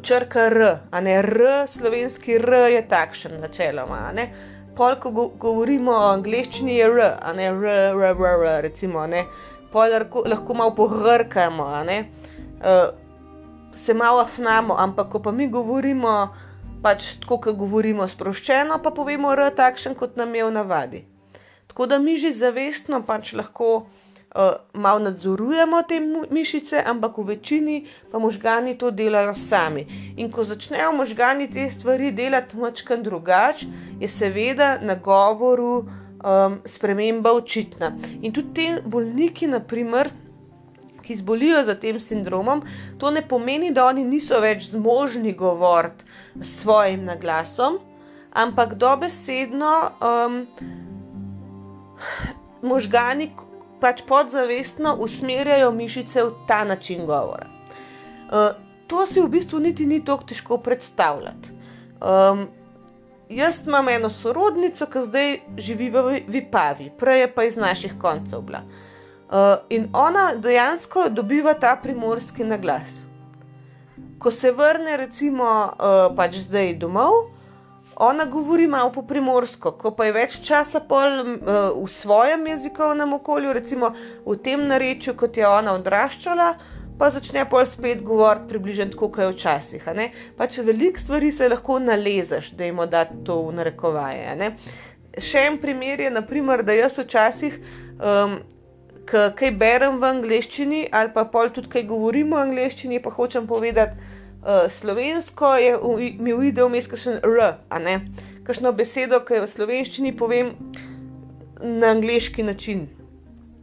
črka 0.02 0.46
R, 0.50 0.78
a 0.90 1.00
ne 1.00 1.14
R, 1.22 1.66
slovenski 1.66 2.34
R 2.34 2.54
je 2.72 2.82
takšen, 2.88 3.40
načeloma. 3.40 4.12
Pol, 4.76 4.96
ko 5.00 5.10
go 5.10 5.28
govorimo 5.38 5.92
o 5.92 6.10
angleščini, 6.12 6.76
je 6.76 6.88
r, 6.88 7.00
a 7.20 7.32
ne 7.32 7.48
r, 7.48 7.64
r, 7.92 8.12
r, 8.12 8.40
r 8.40 8.62
recimo, 8.62 9.06
ne. 9.06 9.24
Pol 9.72 9.92
lahko, 9.92 10.24
lahko 10.28 10.54
malo 10.54 10.74
pohrkamo, 10.76 11.68
ne. 11.88 11.98
Uh, 12.60 12.92
se 13.74 13.94
malo 13.94 14.20
afnamo, 14.20 14.76
ampak 14.78 15.08
ko 15.08 15.20
pa 15.20 15.32
mi 15.32 15.48
govorimo, 15.48 16.28
pač 16.82 17.14
tako, 17.20 17.38
kot 17.46 17.56
govorimo 17.56 18.08
sproščeno, 18.08 18.78
pa 18.82 18.90
povemo 18.90 19.32
r 19.32 19.50
takšen, 19.56 19.96
kot 19.96 20.16
nam 20.16 20.34
je 20.34 20.44
v 20.44 20.52
navadi. 20.52 21.04
Tako 21.72 21.86
da 21.86 21.98
mi 21.98 22.18
že 22.20 22.32
zavestno 22.36 23.00
pač 23.06 23.32
lahko 23.32 23.86
malo 24.72 24.98
nadzorujemo 24.98 25.82
te 25.82 26.00
mišice, 26.30 26.82
ampak 26.86 27.18
v 27.18 27.24
večini 27.24 27.86
pa 28.12 28.18
možgani 28.18 28.78
to 28.78 28.90
delajo 28.90 29.34
sami. 29.34 29.86
In 30.16 30.30
ko 30.32 30.44
začnejo 30.44 30.92
možgani 30.92 31.50
te 31.50 31.70
stvari 31.70 32.12
delati 32.12 32.56
mačkan 32.56 33.02
drugače, 33.02 33.66
je 34.00 34.08
seveda 34.08 34.78
na 34.80 34.94
govoru 34.94 35.84
um, 36.24 36.60
sprememba 36.64 37.32
očitna. 37.32 37.92
In 38.22 38.32
tudi 38.32 38.54
ti 38.54 38.74
bolniki, 38.84 39.46
naprimer, 39.46 40.10
ki 41.02 41.16
zbolijo 41.16 41.64
za 41.64 41.74
tem 41.74 42.00
sindromom, 42.00 42.62
to 42.98 43.10
ne 43.10 43.22
pomeni, 43.28 43.72
da 43.72 43.84
oni 43.86 44.04
niso 44.04 44.40
več 44.40 44.70
zmožni 44.70 45.32
govoriti 45.32 46.04
s 46.40 46.62
svojim 46.62 47.04
naglasom, 47.04 47.80
ampak 48.32 48.74
dobesedno 48.74 49.90
um, 50.00 50.46
možgani 52.62 53.30
pač 53.82 54.04
podzavestno 54.06 54.94
usmerjajo 55.02 55.72
mišice 55.74 56.22
v 56.22 56.46
ta 56.46 56.62
način 56.64 57.06
govora. 57.06 57.48
Uh, 58.30 58.54
to 58.86 59.06
si 59.06 59.20
v 59.20 59.28
bistvu 59.28 59.58
niti 59.60 59.86
ni 59.86 60.04
tako 60.04 60.24
težko 60.30 60.58
predstavljati. 60.62 61.50
Um, 62.00 62.46
jaz 63.28 63.66
imam 63.66 63.88
eno 63.88 64.10
sorodnico, 64.10 64.86
ki 64.86 65.04
zdaj 65.08 65.36
živi 65.58 65.90
v 65.90 66.22
Vipavi, 66.28 66.90
prej 66.98 67.20
je 67.20 67.34
pa 67.34 67.44
iz 67.44 67.56
naših 67.56 67.98
koncev 68.00 68.46
bila. 68.46 68.62
Uh, 68.62 69.64
in 69.68 69.88
ona 69.92 70.34
dejansko 70.36 71.08
dobiva 71.08 71.54
ta 71.54 71.76
primorski 71.82 72.44
naglas. 72.44 73.02
Ko 74.18 74.30
se 74.30 74.52
vrne, 74.52 74.96
recimo, 74.96 75.44
uh, 75.44 76.12
pač 76.16 76.36
zdaj 76.46 76.76
domov, 76.78 77.32
ona 78.02 78.24
govori 78.24 78.66
malo 78.66 78.92
po 78.92 79.02
primorsko, 79.06 79.72
ko 79.78 79.92
pa 79.94 80.08
je 80.08 80.12
več 80.16 80.38
časa 80.42 80.80
pol 80.88 81.18
uh, 81.22 81.48
v 81.76 81.88
svojem 81.90 82.46
jezikovnem 82.50 83.12
okolju, 83.18 83.52
recimo 83.54 83.92
v 84.26 84.36
tem 84.42 84.64
narečju, 84.66 85.14
kot 85.18 85.36
je 85.38 85.46
ona 85.46 85.76
odraščala, 85.78 86.48
pa 86.98 87.10
začne 87.14 87.44
pol 87.50 87.66
spet 87.66 88.02
govoriti 88.02 88.48
približno 88.50 88.88
tako, 88.92 89.10
kot 89.14 89.22
je 89.22 89.32
včasih. 89.32 89.86
Pač 90.38 90.58
veliko 90.66 90.98
stvari 90.98 91.32
se 91.32 91.48
lahko 91.48 91.78
nalezeš, 91.78 92.52
da 92.58 92.66
jim 92.66 92.82
da 92.90 93.04
to 93.06 93.38
v 93.46 93.54
narekovaje. 93.60 94.50
Še 95.18 95.46
en 95.50 95.60
primer 95.62 96.00
je, 96.00 96.10
naprimer, 96.10 96.64
da 96.66 96.74
jaz 96.74 96.98
včasih. 96.98 97.60
Um, 97.98 98.40
Kaj 99.02 99.50
berem 99.58 99.96
v 99.98 100.06
angleščini, 100.06 100.84
ali 100.94 101.10
pa 101.10 101.24
pol 101.26 101.48
tudi 101.50 101.66
kaj 101.68 101.82
govorim 101.90 102.30
v 102.30 102.38
angleščini, 102.38 103.00
pa 103.02 103.10
hočem 103.10 103.48
povedati, 103.50 103.98
uh, 104.42 104.70
slovensko 104.70 105.54
je 105.54 105.78
mi 106.18 106.34
uide 106.34 106.64
vmes 106.64 106.86
kakšen 106.86 107.20
R, 107.22 107.54
a 107.68 107.78
ne. 107.78 108.00
Kakšno 108.46 108.72
besedo, 108.72 109.22
ki 109.24 109.38
jo 109.38 109.46
v 109.46 109.52
slovenščini 109.54 110.16
povem 110.18 110.52
na 111.62 111.92
angliški 111.94 112.42
način. 112.42 112.88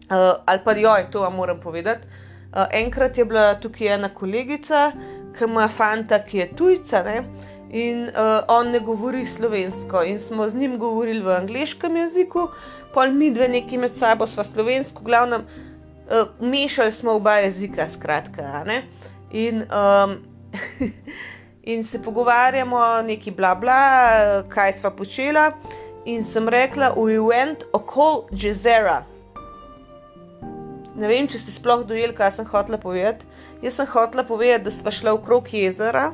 Uh, 0.10 0.40
ali 0.46 0.60
pa 0.66 0.74
jo 0.74 0.96
je 0.96 1.12
to, 1.12 1.22
vam 1.22 1.36
moram 1.36 1.60
povedati. 1.60 2.08
Uh, 2.54 2.66
enkrat 2.72 3.18
je 3.18 3.26
bila 3.26 3.54
tukaj 3.60 3.94
ena 3.96 4.10
kolegica, 4.10 4.92
ki 5.38 5.46
ima 5.46 5.68
fanta, 5.68 6.24
ki 6.24 6.38
je 6.38 6.52
tujca, 6.56 7.04
ne? 7.04 7.24
in 7.70 8.08
uh, 8.10 8.44
on 8.48 8.72
ne 8.72 8.80
govori 8.80 9.26
slovensko, 9.26 10.02
in 10.04 10.20
smo 10.20 10.50
z 10.50 10.56
njim 10.56 10.78
govorili 10.78 11.22
v 11.22 11.36
angliškem 11.36 11.98
jeziku, 11.98 12.48
pol 12.94 13.12
mi 13.14 13.30
dve 13.32 13.48
neki 13.48 13.78
med 13.78 13.94
sabo 13.94 14.28
sva 14.28 14.44
slovensko, 14.44 15.04
glavno, 15.06 15.38
uh, 15.38 16.42
mešali 16.42 16.92
smo 16.92 17.14
oba 17.14 17.38
jezika, 17.44 17.90
skratka. 17.90 18.66
In 19.32 19.62
um, 19.62 20.18
in 21.72 21.84
se 21.84 22.02
pogovarjamo, 22.02 23.02
neki 23.02 23.32
bla 23.32 23.56
bla, 23.56 23.82
kaj 24.50 24.74
sva 24.80 24.92
počela. 24.92 25.52
In 26.06 26.24
sem 26.24 26.48
rekla, 26.50 26.94
we 26.96 27.20
went 27.20 27.66
okol 27.74 28.28
jezera. 28.32 29.04
Ne 30.96 31.08
vem, 31.08 31.28
če 31.30 31.44
ste 31.44 31.54
sploh 31.54 31.84
dojeli, 31.88 32.16
kaj 32.16 32.38
sem 32.40 32.48
hotela 32.50 32.80
povedati. 32.82 33.28
Jaz 33.62 33.78
sem 33.78 33.88
hotela 33.92 34.24
povedati, 34.28 34.66
da 34.66 34.74
sva 34.74 34.92
šla 34.96 35.14
okrog 35.18 35.52
jezera, 35.54 36.14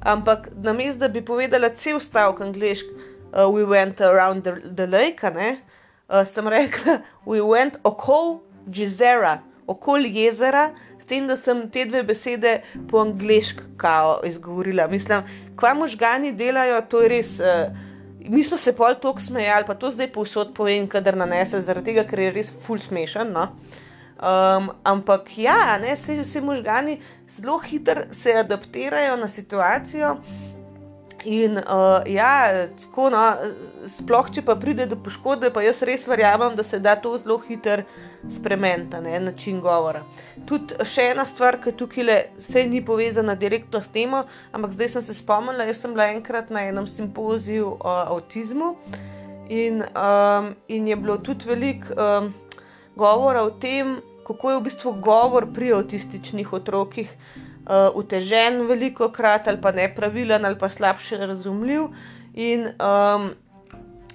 ampak 0.00 0.48
na 0.56 0.72
mestu, 0.72 1.04
da 1.04 1.08
bi 1.12 1.22
povedala 1.24 1.70
cel 1.76 2.00
stavek 2.00 2.40
angliški, 2.44 2.94
uh, 3.32 3.46
we 3.52 3.64
went 3.64 4.00
around 4.00 4.44
the, 4.44 4.56
the 4.64 4.86
lake, 4.86 5.24
uh, 5.24 6.24
sem 6.24 6.48
rekla, 6.48 7.00
we 7.26 7.40
went 7.40 7.76
okol 7.84 8.40
jezera, 8.72 9.40
okol 9.68 10.08
jezera 10.08 10.70
tem, 11.10 11.26
da 11.26 11.36
sem 11.36 11.66
te 11.70 11.84
dve 11.90 12.04
besede 12.06 12.60
po 12.90 13.02
angliško 13.02 14.20
izgovorila. 14.30 14.86
Mislim, 14.90 15.26
kva 15.58 15.74
možgani 15.74 16.32
delajo, 16.32 16.80
to 16.88 17.02
je 17.04 17.12
res. 17.16 17.36
Uh, 17.42 17.76
mi 18.30 18.44
smo 18.44 18.56
se 18.60 18.72
pol 18.76 18.94
tok 19.00 19.20
smejali, 19.20 19.66
pa 19.66 19.74
to 19.74 19.90
zdaj 19.90 20.10
povsod 20.12 20.52
povem, 20.54 20.86
kadar 20.88 21.16
nanese, 21.16 21.62
zaradi 21.64 21.90
tega, 21.90 22.04
ker 22.06 22.20
je 22.20 22.32
res 22.34 22.52
full 22.66 22.82
smešen. 22.84 23.32
No? 23.34 23.48
Um, 24.20 24.68
ampak 24.84 25.30
ja, 25.40 25.78
ne, 25.80 25.94
se 25.96 26.18
vsi 26.18 26.42
možgani 26.44 26.98
zelo 27.32 27.58
hitro 27.58 28.02
se 28.12 28.34
adaptirajo 28.36 29.16
na 29.16 29.28
situacijo. 29.28 30.16
In 31.24 31.58
uh, 31.58 32.02
ja, 32.06 32.66
tako, 32.80 33.10
no, 33.12 33.20
sploh 33.98 34.30
če 34.32 34.44
pa 34.46 34.54
pride 34.56 34.86
do 34.88 34.96
poškodbe, 34.96 35.50
pa 35.52 35.60
jaz 35.64 35.82
res 35.84 36.06
verjamem, 36.08 36.54
da 36.56 36.64
se 36.64 36.80
da 36.80 36.94
to 36.96 37.12
zelo 37.20 37.36
hitro 37.44 37.84
spremeniti, 38.32 39.00
ne 39.04 39.20
način 39.20 39.60
govora. 39.60 40.00
Tudi 40.48 40.80
še 40.88 41.10
ena 41.12 41.26
stvar, 41.28 41.58
ki 41.60 41.74
tukaj 41.76 42.06
le 42.06 42.18
se 42.40 42.64
ni 42.64 42.80
povezana 42.84 43.36
direktno 43.36 43.82
s 43.84 43.92
tem, 43.92 44.16
ampak 44.52 44.72
zdaj 44.76 44.94
sem 44.96 45.06
se 45.10 45.18
spomnila, 45.20 45.68
jaz 45.68 45.82
sem 45.84 45.92
bila 45.96 46.08
enkrat 46.14 46.48
na 46.50 46.64
enem 46.70 46.88
simpoziju 46.88 47.74
o 47.76 47.96
avtizmu 48.16 48.74
in, 49.50 49.82
um, 49.82 50.54
in 50.68 50.88
je 50.88 50.96
bilo 50.96 51.18
tudi 51.18 51.48
veliko 51.48 51.92
um, 51.96 52.32
govora 52.96 53.44
o 53.44 53.50
tem, 53.50 53.98
kako 54.24 54.50
je 54.50 54.56
v 54.56 54.66
bistvu 54.70 54.96
govor 55.04 55.48
pri 55.52 55.72
avtističnih 55.74 56.52
otrokih 56.52 57.12
utežen 57.94 58.64
veliko 58.66 59.10
krat 59.12 59.48
ali 59.48 59.60
pa 59.62 59.72
nepravilen 59.72 60.44
ali 60.44 60.58
pa 60.58 60.68
slabše 60.68 61.16
razumljiv. 61.16 61.88
In, 62.34 62.68
um, 62.78 63.30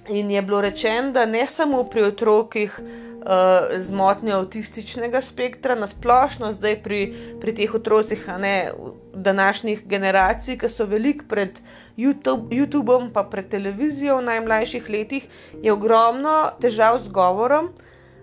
in 0.08 0.30
je 0.30 0.42
bilo 0.42 0.60
rečeno, 0.60 1.12
da 1.12 1.26
ne 1.26 1.46
samo 1.46 1.84
pri 1.84 2.02
otrokih 2.02 2.80
uh, 3.26 3.80
z 3.80 3.92
motnjo 3.92 4.36
avtističnega 4.36 5.20
spektra, 5.22 5.74
nasplošno 5.74 6.52
zdaj 6.52 6.76
pri, 6.82 7.00
pri 7.40 7.54
teh 7.54 7.74
otrocih, 7.74 8.28
a 8.28 8.38
ne 8.38 8.72
današnjih 9.14 9.86
generacij, 9.86 10.58
ki 10.58 10.68
so 10.68 10.86
veliko 10.86 11.24
pred 11.28 11.60
YouTube, 11.96 12.48
YouTubeom, 12.50 13.10
pa 13.12 13.24
pred 13.24 13.48
televizijo 13.50 14.16
v 14.20 14.28
najmlajših 14.30 14.88
letih, 14.88 15.28
je 15.62 15.72
ogromno 15.72 16.52
težav 16.60 17.02
z 17.04 17.12
govorom. 17.12 17.72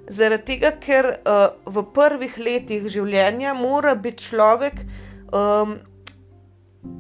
Zaradi 0.08 0.44
tega, 0.46 0.74
ker 0.84 1.06
uh, 1.16 1.54
v 1.66 1.86
prvih 1.94 2.38
letih 2.38 2.88
življenja 2.92 3.54
mora 3.54 3.96
biti 3.96 4.26
človek 4.26 4.82
um, 5.34 5.78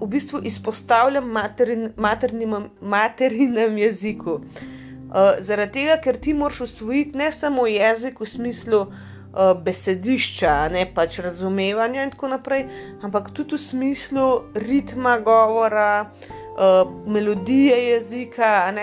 v 0.01 0.07
bistvu 0.07 0.41
izpostavljen 0.43 1.23
materin, 1.23 1.91
maternim, 1.97 2.55
materinem 2.81 3.77
jeziku. 3.77 4.33
Uh, 4.33 5.37
zaradi 5.39 5.79
tega, 5.79 5.97
ker 6.01 6.17
ti 6.17 6.33
moraš 6.33 6.61
usvojiti 6.61 7.17
ne 7.17 7.31
samo 7.31 7.67
jezik 7.67 8.19
v 8.19 8.25
smislu 8.25 8.79
uh, 8.81 9.51
besedišča, 9.65 10.55
ne 10.73 10.87
pač 10.95 11.19
razumevanja 11.21 12.07
in 12.07 12.13
tako 12.15 12.31
naprej, 12.33 12.65
ampak 13.05 13.29
tudi 13.35 13.59
v 13.59 13.61
smislu 13.61 14.29
ritma 14.55 15.19
govora, 15.19 16.09
uh, 16.57 16.89
melodije 17.05 17.77
jezika. 17.91 18.73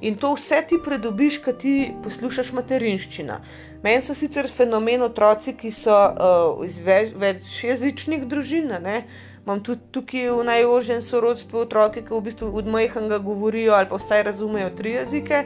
In 0.00 0.16
to 0.16 0.34
vse 0.34 0.62
ti 0.68 0.78
pridobiš, 0.84 1.38
ko 1.44 1.52
ti 1.52 1.92
poslušaš 2.04 2.52
materinščino. 2.52 3.40
Meni 3.84 4.00
so 4.00 4.14
sicer 4.16 4.46
fenomen 4.48 5.02
otroci, 5.04 5.52
ki 5.60 5.68
so 5.76 5.92
uh, 5.92 6.62
iz 6.64 6.78
več, 6.80 7.10
večjezičnih 7.20 8.22
družin. 8.30 8.72
Ne? 8.80 9.02
Imam 9.44 9.60
tudi 9.60 9.84
tukaj 9.92 10.30
v 10.32 10.46
najožjem 10.48 11.02
sorodstvu 11.04 11.66
otroke, 11.66 12.00
ki 12.00 12.14
v 12.14 12.22
bistvu 12.30 12.48
od 12.48 12.70
majhnega 12.72 13.18
govorijo 13.20 13.76
ali 13.76 13.90
pa 13.90 14.00
vsaj 14.00 14.24
razumejo 14.30 14.72
tri 14.78 14.96
jezike. 14.96 15.42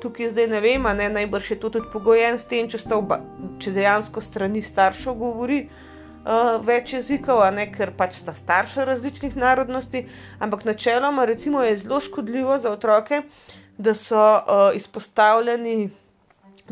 Tukaj 0.00 0.32
zdaj 0.32 0.48
ne 0.54 0.62
vem, 0.64 0.88
ne 0.96 1.10
najbrž 1.18 1.52
je 1.52 1.60
to 1.60 1.68
tudi 1.76 1.92
pogojen 1.92 2.40
s 2.40 2.48
tem, 2.48 2.72
če, 2.72 2.80
oba, 2.96 3.20
če 3.60 3.76
dejansko 3.76 4.24
strani 4.24 4.64
staršev 4.64 5.20
govori 5.20 5.66
uh, 5.68 6.56
več 6.64 6.96
jezikov, 6.96 7.44
ne 7.52 7.68
ker 7.76 7.92
pač 7.92 8.16
sta 8.24 8.32
starša 8.32 8.88
različnih 8.88 9.36
narodnosti. 9.36 10.06
Ampak 10.40 10.64
načeloma 10.64 11.28
recimo, 11.28 11.60
je 11.60 11.76
zelo 11.84 12.00
škodljivo 12.00 12.56
za 12.56 12.72
otroke, 12.72 13.26
da 13.76 13.92
so 13.92 14.16
uh, 14.16 14.70
izpostavljeni 14.80 15.92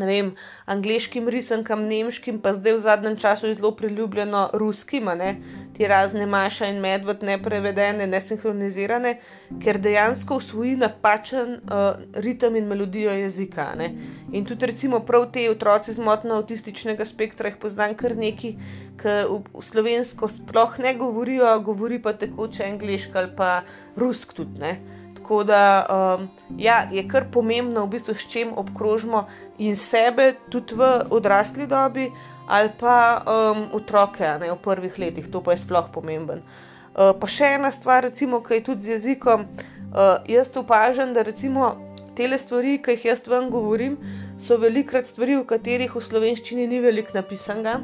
ne 0.00 0.06
vem, 0.08 0.30
angliškim 0.66 1.28
risankam, 1.28 1.84
nemškim, 1.88 2.40
pa 2.40 2.54
zdaj 2.56 2.76
v 2.78 2.82
zadnjem 2.86 3.16
času 3.20 3.54
zelo 3.54 3.70
priljubljeno 3.76 4.48
ruskim, 4.52 5.10
ne, 5.18 5.34
ti 5.76 5.86
razne 5.88 6.26
maša 6.26 6.70
in 6.72 6.80
medved, 6.80 7.22
ne 7.22 7.36
prevedene, 7.42 8.06
ne 8.06 8.20
sinhronizirane, 8.20 9.16
ker 9.62 9.78
dejansko 9.80 10.40
usvoji 10.40 10.76
napačen 10.80 11.58
uh, 11.58 11.88
ritem 12.14 12.56
in 12.56 12.68
melodijo 12.70 13.14
jezika. 13.16 13.70
Ne. 13.78 13.90
In 14.32 14.44
tudi 14.48 14.66
recimo 14.72 15.00
prav 15.06 15.30
te 15.32 15.48
otroci 15.50 15.94
z 15.94 16.04
motno 16.04 16.40
avtističnega 16.40 17.04
spektra 17.04 17.50
jih 17.50 17.58
poznam 17.60 17.96
kar 17.98 18.16
neki, 18.16 18.54
ki 19.00 19.16
v, 19.28 19.42
v 19.54 19.64
slovensko 19.64 20.28
sploh 20.28 20.78
ne 20.78 20.94
govorijo, 20.94 21.52
govori 21.64 22.00
pa 22.02 22.12
tekoče 22.12 22.64
angliško 22.64 23.18
ali 23.18 23.36
pa 23.36 23.52
rusk 23.96 24.34
tudi. 24.36 24.58
Ne. 24.60 24.99
Tako 25.30 25.44
da 25.44 25.86
um, 26.18 26.28
ja, 26.58 26.88
je 26.90 27.04
kar 27.08 27.24
pomembno, 27.32 27.84
v 27.86 27.90
bistvu, 27.92 28.14
s 28.18 28.26
čim 28.26 28.48
obkrožimo 28.56 29.28
in 29.62 29.76
sebe, 29.78 30.32
tudi 30.50 30.74
v 30.74 30.88
odrasli 31.10 31.68
dobi, 31.70 32.08
ali 32.50 32.72
pa 32.80 33.22
um, 33.22 33.68
otroke 33.78 34.26
ne, 34.40 34.50
v 34.50 34.56
prvih 34.58 34.98
letih, 34.98 35.28
to 35.30 35.38
pa 35.38 35.54
je 35.54 35.60
sploh 35.62 35.86
pomemben. 35.94 36.42
Uh, 36.42 37.14
pa 37.14 37.30
še 37.30 37.52
ena 37.60 37.70
stvar, 37.70 38.08
recimo, 38.08 38.40
ki 38.42 38.58
je 38.58 38.64
tudi 38.72 38.82
z 38.82 38.96
jezikom. 38.96 39.46
Uh, 39.94 40.18
jaz 40.26 40.50
opažam, 40.58 41.14
da 41.14 41.22
recimo 41.22 41.76
te 42.18 42.26
stvari, 42.38 42.80
ki 42.82 42.98
jih 42.98 43.06
jaz 43.12 43.22
vam 43.30 43.52
govorim, 43.54 44.00
so 44.42 44.58
velikrat 44.58 45.06
stvari, 45.06 45.38
v 45.38 45.46
katerih 45.46 45.94
v 45.94 46.02
slovenščini 46.10 46.66
ni 46.66 46.82
veliko 46.82 47.14
napisanega. 47.14 47.78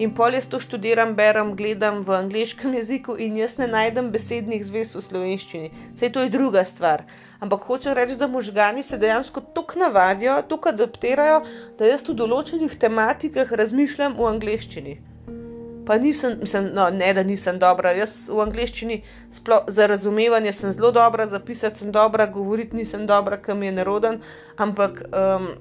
In 0.00 0.14
pol 0.16 0.32
jaz 0.32 0.46
to 0.48 0.56
študiram, 0.56 1.12
berem, 1.12 1.52
gledam 1.56 1.98
v 2.00 2.14
angliškem 2.16 2.72
jeziku 2.78 3.18
in 3.20 3.36
jaz 3.36 3.58
ne 3.60 3.66
najdem 3.68 4.08
besednih 4.14 4.62
zvez 4.64 4.94
v 4.96 5.02
slovenščini. 5.04 5.68
Vse 5.92 6.08
to 6.08 6.22
je 6.24 6.30
druga 6.32 6.62
stvar. 6.64 7.04
Ampak 7.36 7.66
hočem 7.68 7.92
reči, 7.92 8.16
da 8.16 8.24
možgani 8.26 8.80
se 8.82 8.96
dejansko 8.96 9.42
tako 9.52 9.76
navadijo, 9.82 10.38
tako 10.48 10.72
adaptirajo, 10.72 11.42
da 11.76 11.90
jaz 11.90 12.04
v 12.08 12.16
določenih 12.16 12.78
tematikah 12.80 13.52
razmišljam 13.52 14.16
v 14.16 14.28
angliščini. 14.30 14.94
Pa 15.84 15.98
nisem, 16.00 16.38
mislim, 16.40 16.70
no, 16.72 16.88
ne 16.88 17.10
da 17.12 17.26
nisem 17.26 17.60
dobra. 17.60 17.92
Jaz 17.98 18.16
v 18.32 18.40
angliščini 18.46 19.02
sploh, 19.36 19.68
za 19.68 19.84
razumevanje 19.90 20.54
sem 20.56 20.72
zelo 20.72 20.94
dobra, 20.96 21.28
zapisati 21.28 21.84
sem 21.84 21.92
dobra, 21.92 22.24
govoriti 22.24 22.78
nisem 22.78 23.04
dobra, 23.10 23.36
kam 23.36 23.60
je 23.68 23.76
neroden. 23.82 24.20
Ampak 24.56 25.02
um, 25.12 25.52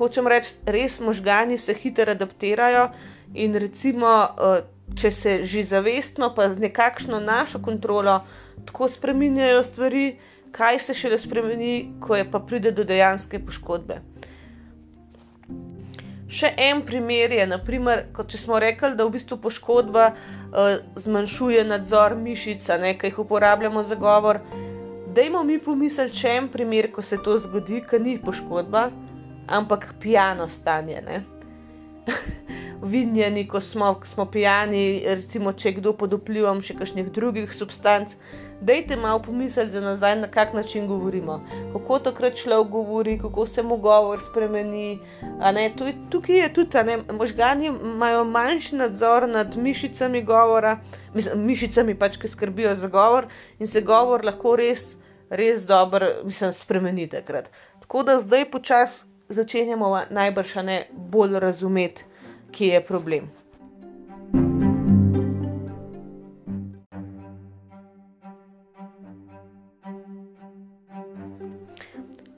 hočem 0.00 0.24
reči, 0.30 0.56
res 0.64 1.00
možgani 1.04 1.60
se 1.60 1.76
hitro 1.76 2.16
adaptirajo. 2.16 2.88
In 3.34 3.54
recimo, 3.54 4.08
eh, 4.24 4.62
če 4.96 5.10
se 5.10 5.44
že 5.44 5.64
zavestno, 5.64 6.32
pa 6.34 6.48
z 6.48 6.58
nekakšno 6.58 7.20
našo 7.20 7.58
kontrolo 7.58 8.24
tako 8.64 8.88
spremenjajo 8.88 9.62
stvari, 9.62 10.18
kaj 10.52 10.78
se 10.78 10.94
šele 10.94 11.18
spremeni, 11.18 11.92
ko 12.00 12.16
je 12.16 12.30
pa 12.30 12.40
pride 12.40 12.72
do 12.72 12.84
dejanske 12.84 13.38
poškodbe. 13.38 14.00
Še 16.28 16.50
en 16.60 16.82
primer 16.84 17.32
je, 17.32 17.46
naprimer, 17.48 18.02
kot 18.12 18.28
če 18.28 18.40
smo 18.42 18.58
rekli, 18.60 18.92
da 18.96 19.06
v 19.06 19.14
bistvu 19.14 19.38
poškodba 19.40 20.10
uh, 20.12 20.74
zmanjšuje 21.00 21.64
nadzor 21.64 22.16
mišic, 22.20 22.66
ki 22.68 23.08
jih 23.08 23.22
uporabljamo 23.24 23.82
za 23.82 23.96
govor. 23.96 24.42
Dajmo 25.16 25.44
mi 25.44 25.56
pomisliti, 25.58 26.20
če 26.20 26.28
je 26.28 26.42
en 26.42 26.50
primer, 26.52 26.90
ko 26.92 27.02
se 27.02 27.16
to 27.24 27.38
zgodi, 27.40 27.80
ki 27.80 28.00
ni 28.04 28.18
poškodba, 28.20 28.90
ampak 29.48 29.94
pijano 30.02 30.50
stanje. 30.52 31.00
vinjeni, 32.82 33.48
ko 33.48 33.60
smo, 33.60 34.00
smo 34.04 34.26
pijani, 34.26 35.02
recimo, 35.06 35.52
če 35.52 35.72
kdo 35.78 35.92
pod 35.98 36.14
vplivom 36.14 36.62
še 36.62 36.76
kakšnih 36.78 37.10
drugih 37.14 37.54
substanc. 37.54 38.14
Dajte 38.60 38.96
malo 38.98 39.20
pomisliti 39.22 39.70
za 39.70 39.80
nazaj, 39.80 40.16
na 40.18 40.28
kak 40.30 40.54
način 40.54 40.88
govorimo, 40.90 41.36
kako 41.72 41.98
takrat 42.08 42.40
človek 42.40 42.72
govori, 42.72 43.18
kako 43.18 43.46
se 43.46 43.62
mu 43.62 43.76
govor 43.76 44.18
spremeni. 44.24 44.98
Je, 45.56 45.92
tukaj 46.10 46.40
je 46.40 46.48
tudi, 46.54 46.82
ne, 46.84 46.96
možgani 47.14 47.70
imajo 47.70 48.24
manjši 48.24 48.76
nadzor 48.76 49.28
nad 49.28 49.56
mišicami 49.56 50.24
govora, 50.26 50.78
mislim, 51.14 51.46
mišicami 51.46 51.94
pač, 51.94 52.18
ki 52.18 52.28
skrbijo 52.28 52.74
za 52.74 52.90
govor 52.90 53.30
in 53.58 53.70
se 53.70 53.80
govor 53.80 54.26
lahko 54.26 54.56
res, 54.58 54.96
res 55.30 55.62
dobro, 55.66 56.10
mislim, 56.24 56.52
spremeni 56.52 57.06
takrat. 57.06 57.52
Tako 57.80 58.02
da 58.02 58.18
zdaj 58.18 58.50
počasi 58.50 59.07
začenjamo 59.28 59.90
najbrž 60.10 60.54
ne 60.64 60.78
bolj 60.92 61.38
razumeti 61.40 62.04
kje 62.50 62.66
je 62.66 62.84
problem. 62.84 63.30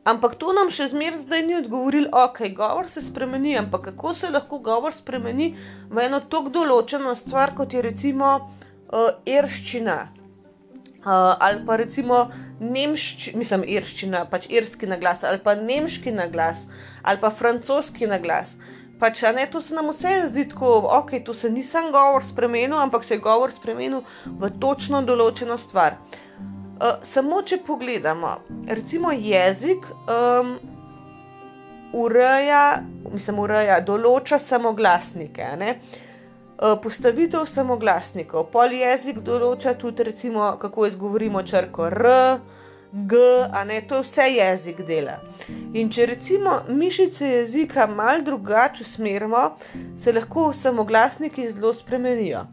Ampak 0.05 0.35
to 0.40 0.53
nam 0.57 0.70
še 0.72 0.88
zmeraj 0.90 1.20
zdaj 1.22 1.42
ni 1.46 1.55
odgovoril, 1.61 2.09
ok, 2.11 2.40
govor 2.57 2.88
se 2.90 3.03
spremeni, 3.05 3.53
ampak 3.59 3.90
kako 3.92 4.14
se 4.14 4.31
lahko 4.33 4.59
govor 4.59 4.96
spremeni 4.96 5.53
v 5.90 6.07
eno 6.07 6.22
tako 6.26 6.50
določeno 6.50 7.14
stvar, 7.14 7.53
kot 7.55 7.76
je 7.76 7.85
recimo 7.85 8.33
uh, 8.40 9.12
irščina. 9.29 10.19
Uh, 11.00 11.32
ali 11.40 11.62
pa 11.66 11.78
recimo 11.80 12.26
nemščina, 12.60 13.38
mislim, 13.40 13.64
irščina, 13.64 14.26
pač 14.28 14.50
irski 14.52 14.86
naglas, 14.90 15.24
ali 15.24 15.40
pa 15.40 15.54
nemški 15.56 16.12
naglas, 16.12 16.66
ali 17.02 17.22
pa 17.22 17.30
francoski 17.32 18.08
naglas. 18.10 18.52
Uh, 18.58 18.80
pač, 19.00 19.22
ne, 19.34 19.46
to 19.50 19.62
se 19.64 19.74
nam 19.74 19.90
vse 19.90 20.12
zdi 20.28 20.44
tako, 20.48 20.72
ok, 21.00 21.14
tu 21.24 21.34
se 21.34 21.50
nisem 21.50 21.90
govor 21.92 22.24
spremenil, 22.24 22.76
ampak 22.78 23.04
se 23.04 23.16
je 23.16 23.24
govor 23.24 23.52
spremenil 23.56 24.04
v 24.26 24.50
točno 24.60 25.02
določeno 25.06 25.56
stvar. 25.58 25.96
Uh, 26.80 27.00
samo 27.04 27.40
če 27.44 27.60
pogledamo, 27.66 28.36
recimo 28.68 29.12
jezik 29.12 29.88
um, 30.08 30.54
ureja, 31.96 32.82
mislim, 33.12 33.40
ureja, 33.44 33.80
določa 33.84 34.40
samoglasnike. 34.40 35.50
Uh, 35.56 36.06
postavitev 36.61 37.46
samoglasnikov, 37.49 38.51
pol 38.53 38.75
jezik 38.77 39.20
določa 39.25 39.75
tudi, 39.81 40.05
recimo, 40.11 40.53
kako 40.61 40.87
izgovorimo 40.90 41.42
črko 41.42 41.88
R. 41.88 42.11
G, 42.92 43.16
a 43.53 43.62
ne 43.64 43.79
to 43.87 44.01
vse 44.03 44.27
jezik 44.35 44.81
dela. 44.83 45.20
In 45.79 45.92
če 45.94 46.09
recimo 46.11 46.57
mišice 46.68 47.29
jezika 47.29 47.87
malo 47.87 48.25
drugače 48.27 48.83
usmerimo, 48.83 49.44
se 49.96 50.12
lahko 50.12 50.49
samoglasniki 50.53 51.46
zelo 51.53 51.70
spremenijo. 51.75 52.49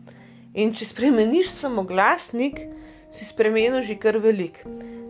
In 0.53 0.75
če 0.77 0.85
spremeniš 0.93 1.49
samoglasnik, 1.57 2.61
si 3.11 3.25
spremenil 3.25 3.81
že 3.81 3.97
kar 3.97 4.21
velik. 4.21 4.61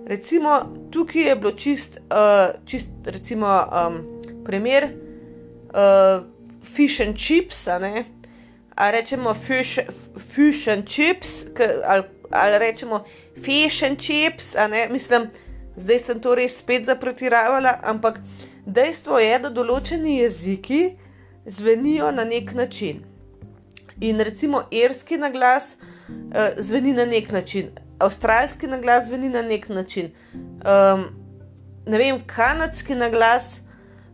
Recimo, 0.08 0.62
tukaj 0.92 1.28
je 1.28 1.36
bilo 1.36 1.52
čist, 1.60 2.00
uh, 2.08 2.56
čist 2.66 2.90
recimo, 3.06 3.52
um, 3.68 3.98
primer 4.48 4.88
uh, 5.76 6.24
fish 6.64 7.02
and 7.04 7.20
chips, 7.20 7.68
a 7.68 7.80
ne. 7.84 8.06
A 8.78 8.92
rečemo 8.92 9.34
fish, 9.34 9.80
fish 10.34 10.68
and 10.68 10.86
chips, 10.86 11.46
ali, 11.86 12.04
ali 12.32 12.60
rečemo 12.60 13.04
fish 13.42 13.84
and 13.84 13.98
chips, 13.98 14.54
ne. 14.70 14.88
Mislim, 14.92 15.30
zdaj 15.78 16.00
sem 16.00 16.20
to 16.22 16.36
res 16.36 16.60
spet 16.60 16.86
zapretiravala, 16.86 17.80
ampak 17.84 18.22
dejstvo 18.66 19.18
je, 19.20 19.34
da 19.42 19.50
določeni 19.50 20.20
jeziki 20.20 20.82
zvenijo 21.46 22.12
na 22.12 22.26
nek 22.26 22.54
način. 22.54 23.02
In 24.02 24.22
recimo 24.22 24.68
irski 24.72 25.18
naglas 25.18 25.74
uh, 25.74 26.58
zveni 26.62 26.94
na 26.94 27.06
nek 27.06 27.32
način, 27.32 27.72
avstralski 28.00 28.68
naglas 28.68 29.08
zveni 29.08 29.30
na 29.30 29.42
nek 29.42 29.70
način, 29.70 30.12
um, 30.34 31.08
ne 31.88 31.98
vem, 31.98 32.22
kanadski 32.28 32.96
naglas 32.96 33.56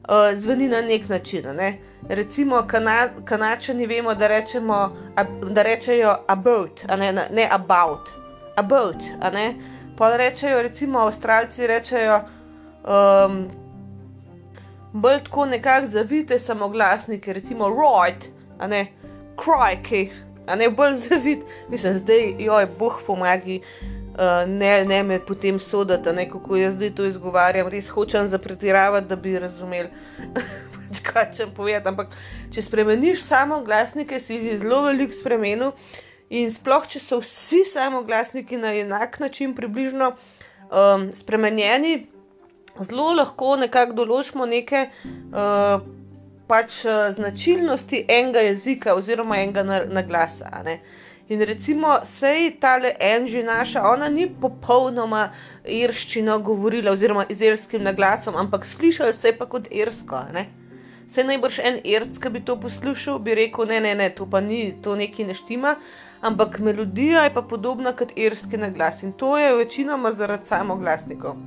uh, 0.10 0.39
zveni 0.39 0.68
na 0.68 0.82
nek 0.82 1.10
način. 1.10 1.56
Ne? 1.56 1.78
Recimo, 2.10 2.63
kana, 2.68 3.10
kanačani 3.26 3.86
vemo, 3.86 4.13
da, 4.13 4.28
rečemo, 4.28 4.98
da 5.52 5.63
rečejo 5.63 6.16
about, 6.28 6.84
ne, 6.98 7.13
ne 7.13 7.48
about, 7.52 8.10
about. 8.56 9.04
Pa 9.98 10.18
rečejo, 10.18 10.62
recimo, 10.62 11.00
avstralci 11.00 11.68
rečejo. 11.68 12.22
Um, 12.84 13.48
Bolj 14.96 15.24
tako 15.24 15.46
nekako 15.46 15.88
zavite 15.88 16.39
samoglasnike, 16.39 17.34
recimo 17.34 17.70
rojt, 17.70 18.28
a 18.60 18.68
ne 18.68 18.88
krajki, 19.36 20.12
a 20.46 20.56
ne 20.56 20.70
bolj 20.70 20.94
zavit, 20.94 21.39
mislim, 21.70 21.94
zdaj, 21.94 22.36
joj, 22.39 22.68
boh 22.80 23.00
pomagi, 23.08 23.58
uh, 23.58 24.03
ne, 24.47 24.86
ne 24.86 25.04
me 25.04 25.19
potem 25.19 25.60
soditi, 25.60 26.12
ne 26.13 26.30
kako 26.30 26.56
jaz 26.56 26.76
zdaj 26.76 26.91
to 26.95 27.06
izgovarjam, 27.06 27.67
res 27.67 27.89
hočem 27.89 28.28
zapretiravati, 28.28 29.08
da 29.08 29.15
bi 29.15 29.39
razumeli, 29.39 29.89
pač 30.73 31.02
kaj 31.04 31.30
čem 31.38 31.54
povedati. 31.56 31.89
Ampak, 31.89 32.13
če 32.54 32.65
spremeniš 32.65 33.23
samo 33.26 33.62
glasnike, 33.65 34.19
si 34.19 34.38
zelo 34.62 34.84
velik 34.88 35.15
spremenil 35.17 35.73
in 36.30 36.54
sploh, 36.54 36.86
če 36.89 37.02
so 37.02 37.21
vsi 37.23 37.63
samo 37.69 38.04
glasniki 38.06 38.58
na 38.58 38.76
enak 38.78 39.19
način 39.19 39.56
približno 39.58 40.13
um, 40.13 41.10
spremenjeni, 41.17 42.08
zelo 42.80 43.12
lahko 43.17 43.56
nekako 43.62 43.97
določimo 44.04 44.45
neke. 44.49 44.88
Uh, 45.34 45.82
pač 46.47 46.84
značilnosti 47.15 48.04
enega 48.12 48.43
jezika 48.43 48.93
oziroma 48.95 49.39
enega 49.41 49.63
naglasa. 49.89 50.49
Na 50.65 50.78
In 51.34 51.41
recimo, 51.41 51.98
sej 52.06 52.60
tale 52.62 52.91
Anži 53.02 53.41
naša, 53.43 53.82
ona 53.89 54.10
ni 54.10 54.28
popolnoma 54.41 55.32
irščino 55.65 56.36
govorila, 56.46 56.91
oziroma 56.93 57.24
z 57.30 57.48
irskim 57.48 57.82
naglasom, 57.84 58.36
ampak 58.38 58.67
slišala 58.69 59.13
se 59.17 59.32
je 59.32 59.38
pa 59.38 59.48
kot 59.50 59.65
irsko. 59.72 60.19
Ne? 60.34 60.43
Se 61.10 61.24
najbrž 61.26 61.58
en 61.60 61.80
irc, 61.89 62.19
ki 62.22 62.30
bi 62.30 62.43
to 62.46 62.60
poslušal, 62.62 63.17
bi 63.19 63.34
rekel: 63.39 63.65
ne, 63.65 63.80
ne, 63.82 63.96
ne, 63.96 64.10
to 64.13 64.28
pa 64.30 64.41
ni, 64.46 64.76
to 64.84 64.93
neki 64.96 65.26
neštima, 65.26 65.76
ampak 66.22 66.60
melodija 66.60 67.24
je 67.26 67.34
pa 67.34 67.41
podobna 67.41 67.96
kot 67.98 68.13
irski 68.15 68.58
naglas 68.58 69.02
in 69.04 69.13
to 69.17 69.38
je 69.38 69.56
večinoma 69.56 70.12
zaradi 70.13 70.46
samoglasnikov. 70.46 71.39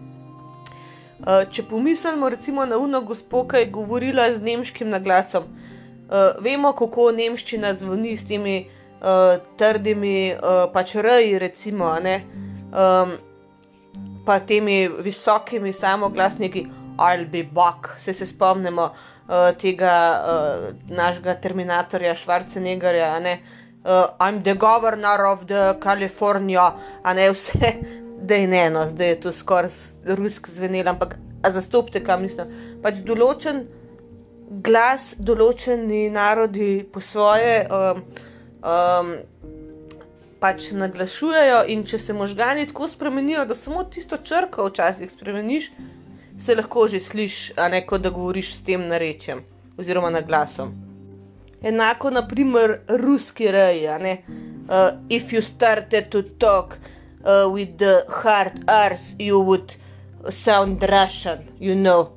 Če 1.51 1.63
pomislimo 1.71 2.29
recimo 2.29 2.67
na 2.67 2.79
uno 2.79 3.01
gospo, 3.01 3.45
ki 3.49 3.63
je 3.63 3.71
govorila 3.71 4.33
z 4.35 4.43
nemškim 4.43 4.91
naglasom, 4.91 5.47
vemo, 6.43 6.73
kako 6.73 7.13
nemščina 7.13 7.75
zvoni 7.75 8.17
s 8.17 8.27
temi 8.27 8.57
uh, 9.01 9.41
trdimi, 9.59 10.35
uh, 10.35 10.67
pač 10.73 10.95
reji, 10.95 11.39
recimo, 11.39 11.93
ne, 12.03 12.17
um, 12.73 13.17
pa 14.27 14.39
temi 14.41 14.87
visokimi 14.89 15.73
samoglasniki, 15.73 16.67
ali 16.99 17.27
bi 17.27 17.43
bok, 17.43 17.95
se 17.99 18.15
se 18.15 18.27
spomnimo 18.27 18.89
uh, 18.91 19.53
tega 19.61 19.95
uh, 20.17 20.67
našega 20.89 21.35
terminatorja, 21.41 22.17
Švarcenegarja, 22.17 23.19
ne. 23.21 23.39
Uh, 23.87 24.17
I'm 24.19 24.43
the 24.43 24.55
governor 24.55 25.27
of 25.27 25.47
the 25.47 25.77
California, 25.83 26.73
a 27.05 27.15
ne 27.15 27.31
vse, 27.31 27.73
da 28.27 28.35
je 28.35 28.47
ne 28.47 28.67
eno, 28.67 28.89
zdaj 28.89 29.09
je 29.09 29.21
to 29.21 29.33
skoraj 29.33 29.71
rusko 30.05 30.51
zvenelo, 30.51 30.91
ampak 30.91 31.15
zastopite, 31.51 32.03
kam 32.05 32.25
mislim. 32.27 32.51
Pač 32.83 32.99
določen 33.07 33.63
glas, 34.63 35.13
določeni 35.19 36.09
narodi 36.11 36.87
po 36.93 37.03
svoje. 37.03 37.61
Um, 37.71 38.03
um, 38.67 39.13
pač 40.41 40.71
naglašujejo, 40.77 41.63
in 41.73 41.85
če 41.89 41.99
se 41.99 42.17
možgani 42.17 42.67
tako 42.67 42.89
spremenijo, 42.89 43.45
da 43.47 43.55
samo 43.55 43.85
tisto 43.85 44.19
črko 44.19 44.69
včasih 44.71 45.13
spremeniš, 45.13 45.71
se 46.39 46.55
lahko 46.55 46.89
že 46.89 47.01
slišiš, 47.01 47.53
a 47.57 47.69
ne 47.73 47.87
kot 47.87 48.03
da 48.05 48.11
govoriš 48.11 48.57
s 48.57 48.65
tem 48.67 48.89
narečjem 48.91 49.45
oziroma 49.79 50.11
na 50.11 50.21
glasom. 50.21 50.75
Enako, 51.63 52.11
naprimer, 52.11 52.81
ruski 52.89 53.49
rej, 53.51 53.89
a 53.89 53.99
ne. 53.99 54.19
Uh, 54.69 54.99
if 55.09 55.33
you 55.33 55.43
started 55.43 56.11
to 56.11 56.23
talk 56.23 56.79
uh, 57.25 57.49
with 57.49 57.79
the 57.79 58.05
hard 58.09 58.65
R's, 58.69 59.15
you 59.19 59.41
would 59.41 59.75
sound 60.31 60.83
Russian, 60.83 61.49
you 61.61 61.75
know. 61.75 62.13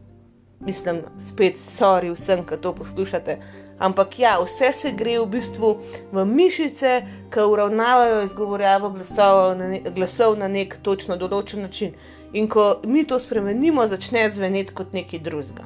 Mislim, 0.59 1.01
spet, 1.27 1.57
sorry 1.57 2.12
vsem, 2.12 2.43
ki 2.45 2.57
to 2.62 2.73
poslušate. 2.75 3.38
Ampak 3.79 4.19
ja, 4.19 4.35
vse 4.43 4.71
se 4.73 4.91
gre 4.91 5.19
v 5.19 5.25
bistvu 5.25 5.77
v 6.11 6.25
mišice, 6.27 7.01
ki 7.31 7.45
uravnavajo 7.47 8.23
izgovorjavo 8.27 8.89
glasov 8.89 9.57
na, 9.57 9.67
ne, 9.71 9.79
glasov 9.95 10.35
na 10.39 10.49
nek 10.51 10.75
točno 10.83 11.15
določen 11.15 11.63
način. 11.63 11.93
In 12.33 12.49
ko 12.51 12.81
mi 12.83 13.05
to 13.07 13.19
spremenimo, 13.19 13.87
začne 13.87 14.27
zveneti 14.29 14.75
kot 14.75 14.91
nekaj 14.93 15.23
drugega. 15.23 15.63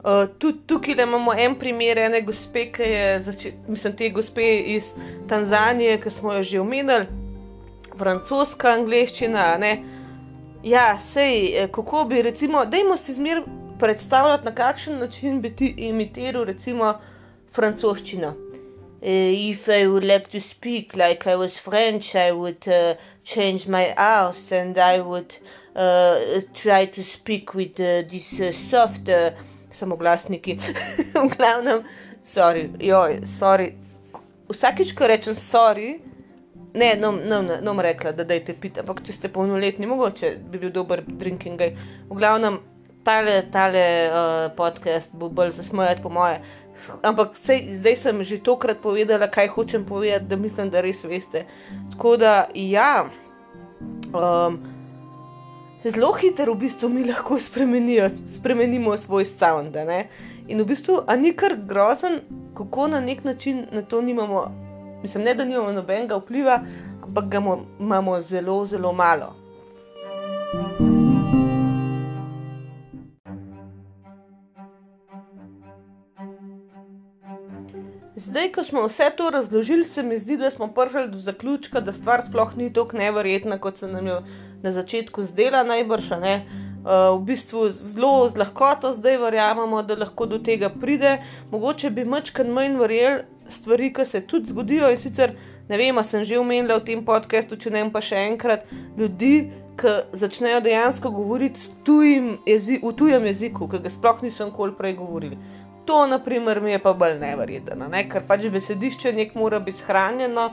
Uh, 0.00 0.26
tudi 0.38 0.64
tukaj 0.66 0.96
imamo 1.04 1.34
en 1.36 1.54
primer, 1.60 1.98
ene 1.98 2.22
gospe, 2.26 2.66
ki 2.72 2.90
je, 2.90 3.06
začet, 3.28 3.62
mislim, 3.68 3.96
te 3.96 4.10
gospe 4.10 4.50
iz 4.74 4.90
Tanzanije, 5.28 6.00
ki 6.00 6.10
smo 6.10 6.34
jo 6.34 6.42
že 6.42 6.60
omenili, 6.60 7.06
francoska, 7.98 8.74
angliščina. 8.80 9.46
Ja, 10.64 10.98
sej, 10.98 11.38
eh, 11.54 11.68
kako 11.72 12.04
bi, 12.04 12.22
recimo, 12.22 12.64
dajmo 12.64 12.96
si 12.96 13.14
zmeraj 13.14 13.59
predstavljati, 13.80 14.44
na 14.44 14.54
kakšen 14.54 14.98
način 14.98 15.40
bi 15.40 15.56
ti 15.56 15.74
imitiral, 15.76 16.44
recimo, 16.44 16.94
francoščino. 17.54 18.28
Uh, 19.02 19.08
if 19.50 19.68
I 19.68 19.86
would 19.86 20.04
like 20.04 20.28
to 20.30 20.40
speak 20.40 20.94
like 20.94 21.26
I 21.26 21.36
was 21.36 21.58
French, 21.58 22.14
I 22.14 22.32
would 22.32 22.68
uh, 22.68 22.96
change 23.24 23.66
my 23.66 23.94
house 23.96 24.52
and 24.52 24.76
I 24.76 25.00
would 25.00 25.38
uh, 25.74 26.42
try 26.52 26.84
to 26.86 27.02
speak 27.02 27.54
with 27.54 27.80
uh, 27.80 28.02
this 28.10 28.32
uh, 28.40 28.52
soft 28.52 29.08
uh, 29.08 29.30
samoglasniki. 29.72 30.58
v 31.14 31.28
glavnem, 31.36 31.82
sorry, 32.22 32.70
joj, 32.78 33.22
sorry. 33.26 33.74
Vsakič, 34.50 34.92
ko 34.92 35.06
rečem 35.06 35.34
sorry, 35.34 36.00
ne, 36.74 36.94
no, 37.00 37.12
no, 37.12 37.42
no, 37.42 37.60
no, 37.60 37.82
rekla, 37.82 38.12
da 38.12 38.24
dajte 38.24 38.54
piti, 38.60 38.82
ampak 38.82 39.04
če 39.06 39.14
ste 39.16 39.30
polnoletni, 39.32 39.86
mogoče 39.86 40.34
bi 40.50 40.58
bil 40.58 40.74
dober 40.74 41.04
drinking. 41.06 41.62
V 42.10 42.18
glavnem, 42.18 42.58
tale, 43.04 43.42
tale 43.52 44.10
uh, 44.10 44.56
podcast 44.56 45.10
bo 45.12 45.28
bolj 45.28 45.50
zasmejati, 45.50 46.02
po 46.02 46.08
moje. 46.08 46.40
Ampak 47.02 47.36
sej, 47.36 47.76
zdaj 47.76 47.96
sem 47.96 48.24
že 48.24 48.40
tokrat 48.40 48.80
povedala, 48.80 49.28
kaj 49.28 49.52
hočem 49.52 49.84
povedati, 49.84 50.24
da 50.24 50.36
mislim, 50.36 50.70
da 50.70 50.80
res 50.80 51.04
veste. 51.04 51.44
Tako 51.92 52.16
da, 52.16 52.48
ja, 52.54 53.08
um, 54.12 54.58
zelo 55.84 56.12
hitro 56.16 56.54
v 56.54 56.64
bistvu 56.64 56.88
mi 56.88 57.04
lahko 57.04 57.40
spremenimo 57.40 58.96
svoj 58.96 59.24
sound. 59.24 59.76
In 60.48 60.60
v 60.60 60.66
bistvu, 60.66 61.04
ni 61.20 61.36
kar 61.36 61.56
grozen, 61.56 62.20
kako 62.56 62.88
na 62.88 63.00
nek 63.00 63.24
način 63.24 63.66
na 63.72 63.82
to 63.82 64.00
nimamo, 64.00 64.48
mislim, 65.02 65.24
ne 65.24 65.34
da 65.34 65.44
nimamo 65.44 65.72
nobenega 65.72 66.16
vpliva, 66.16 66.62
ampak 67.04 67.28
ga 67.28 67.42
imamo 67.80 68.20
zelo, 68.20 68.64
zelo 68.64 68.92
malo. 68.92 69.36
thank 70.52 70.80
you 70.80 70.89
Zdaj, 78.20 78.52
ko 78.52 78.64
smo 78.64 78.82
vse 78.86 79.10
to 79.16 79.30
razložili, 79.30 79.84
se 79.84 80.02
mi 80.02 80.18
zdi, 80.18 80.36
da 80.36 80.50
smo 80.50 80.66
prišli 80.68 81.08
do 81.08 81.18
zaključka, 81.18 81.80
da 81.80 81.92
stvar 81.92 82.22
sploh 82.22 82.56
ni 82.56 82.72
tako 82.72 82.96
neverjetna, 82.96 83.58
kot 83.58 83.78
se 83.78 83.86
nam 83.88 84.06
je 84.06 84.16
na 84.62 84.72
začetku 84.72 85.24
zdela 85.24 85.62
najbrž. 85.64 86.10
Uh, 86.10 87.20
v 87.20 87.24
bistvu 87.24 87.68
zelo 87.70 88.28
z 88.28 88.36
lahkoto 88.36 88.92
zdaj 88.92 89.16
verjamemo, 89.16 89.82
da 89.82 89.96
lahko 89.96 90.26
do 90.26 90.38
tega 90.38 90.68
pride. 90.68 91.22
Mogoče 91.50 91.90
bi 91.90 92.04
mačkan 92.04 92.52
manj 92.52 92.76
verjel 92.76 93.22
stvari, 93.48 93.92
ki 93.92 94.04
se 94.04 94.20
tudi 94.20 94.52
zgodijo. 94.52 94.90
In 94.90 95.00
sicer 95.00 95.32
ne 95.68 95.76
vem, 95.76 96.04
sem 96.04 96.24
že 96.24 96.38
omenila 96.38 96.76
v 96.76 96.84
tem 96.84 97.04
podkastu, 97.04 97.56
če 97.56 97.70
ne 97.70 97.86
pa 97.92 98.04
še 98.04 98.20
enkrat, 98.28 98.68
ljudi, 98.98 99.48
ki 99.80 99.96
začnejo 100.12 100.60
dejansko 100.60 101.10
govoriti 101.10 101.70
tujim 101.84 102.36
jezi 102.46 102.80
v 102.82 102.92
tujem 102.92 103.24
jeziku, 103.32 103.68
ki 103.68 103.80
ga 103.80 103.90
sploh 103.90 104.20
nisem 104.22 104.52
nikoli 104.52 104.76
prej 104.76 104.98
govorili. 105.00 105.40
To, 105.86 106.06
na 106.06 106.18
primer, 106.18 106.60
mi 106.60 106.72
je 106.72 106.78
pa 106.78 106.92
bolj 106.92 107.18
nevrjetno, 107.18 107.88
ne? 107.88 108.04
ker 108.08 108.26
pač 108.28 108.46
besedišče 108.52 109.12
nek 109.16 109.34
mora 109.34 109.58
biti 109.58 109.80
shranjeno 109.80 110.50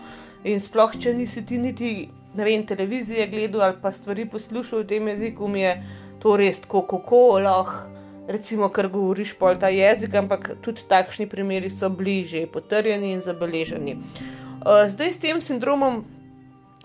in 0.47 0.61
sploh, 0.63 0.95
če 0.95 1.13
nisi 1.13 1.43
ti 1.45 1.57
niti 1.61 1.91
vem, 2.33 2.65
televizije 2.65 3.27
gledal 3.27 3.61
ali 3.61 3.77
pa 3.81 3.91
stvari 3.91 4.25
poslušal 4.29 4.83
v 4.83 4.87
tem 4.87 5.07
jeziku, 5.07 5.47
mi 5.47 5.61
je 5.61 5.73
to 6.19 6.37
res 6.37 6.59
tako, 6.61 6.81
kako 6.87 7.39
lahko, 7.43 7.97
recimo, 8.27 8.69
ker 8.69 8.89
govoriš 8.91 9.33
pol 9.39 9.55
ta 9.59 9.69
jezik, 9.71 10.15
ampak 10.15 10.49
tudi 10.61 10.83
takšni 10.89 11.27
primeri 11.31 11.69
so 11.69 11.89
bliže, 11.89 12.45
potrjeni 12.51 13.13
in 13.15 13.21
zabeleženi. 13.21 13.97
Uh, 14.57 14.87
zdaj 14.91 15.13
s 15.13 15.21
tem 15.23 15.41
sindromom 15.41 16.03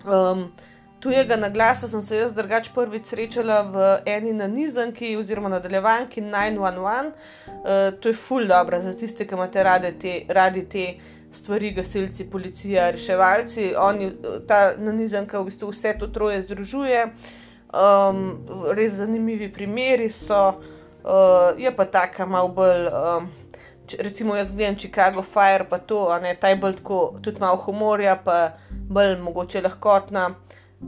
um, 0.05 0.45
tujega 1.03 1.35
naglasa 1.35 1.87
sem 1.87 2.01
se 2.01 2.15
jaz 2.17 2.31
drugač 2.31 2.69
prvič 2.71 3.09
srečala 3.11 3.57
v 3.67 3.87
eni 4.07 4.31
nanizanki 4.33 5.09
oziroma 5.19 5.49
nadaljevanki 5.51 6.21
911. 6.21 7.11
Uh, 7.47 7.91
to 7.99 8.13
je 8.13 8.15
ful 8.15 8.47
dobro 8.47 8.79
za 8.81 8.93
tiste, 8.95 9.27
ki 9.27 9.35
imate 9.35 9.63
radi 9.63 9.91
te, 9.99 10.13
radi 10.29 10.63
te 10.69 10.85
stvari, 11.35 11.73
gasilci, 11.75 12.29
policija, 12.31 12.91
reševalci. 12.95 13.73
Oni, 13.75 14.11
ta 14.47 14.77
nanizanka 14.79 15.41
v 15.41 15.49
bistvu 15.49 15.73
vse 15.73 15.95
to 15.99 16.07
troje 16.07 16.41
združuje. 16.47 17.03
Um, 17.73 18.23
res 18.77 18.95
zanimivi 18.95 19.49
primeri 19.51 20.07
so, 20.09 20.41
uh, 21.03 21.51
je 21.57 21.75
pa 21.75 21.85
tako 21.85 22.29
malo 22.31 22.53
bolj. 22.61 22.87
Um, 22.87 23.27
če, 23.91 23.99
recimo, 24.07 24.37
jaz 24.39 24.55
gledam 24.55 24.79
Chicago 24.79 25.25
Fire, 25.25 25.67
pa 25.67 25.81
to, 25.83 26.05
ne, 26.23 26.35
ta 26.39 26.53
je 26.53 26.61
bolj 26.63 26.79
tako, 26.79 27.01
tudi 27.25 27.43
malo 27.43 27.59
humorja, 27.65 28.15
pa 28.23 28.37
bolj 28.71 29.17
mogoče 29.19 29.65
lahkotna, 29.65 30.29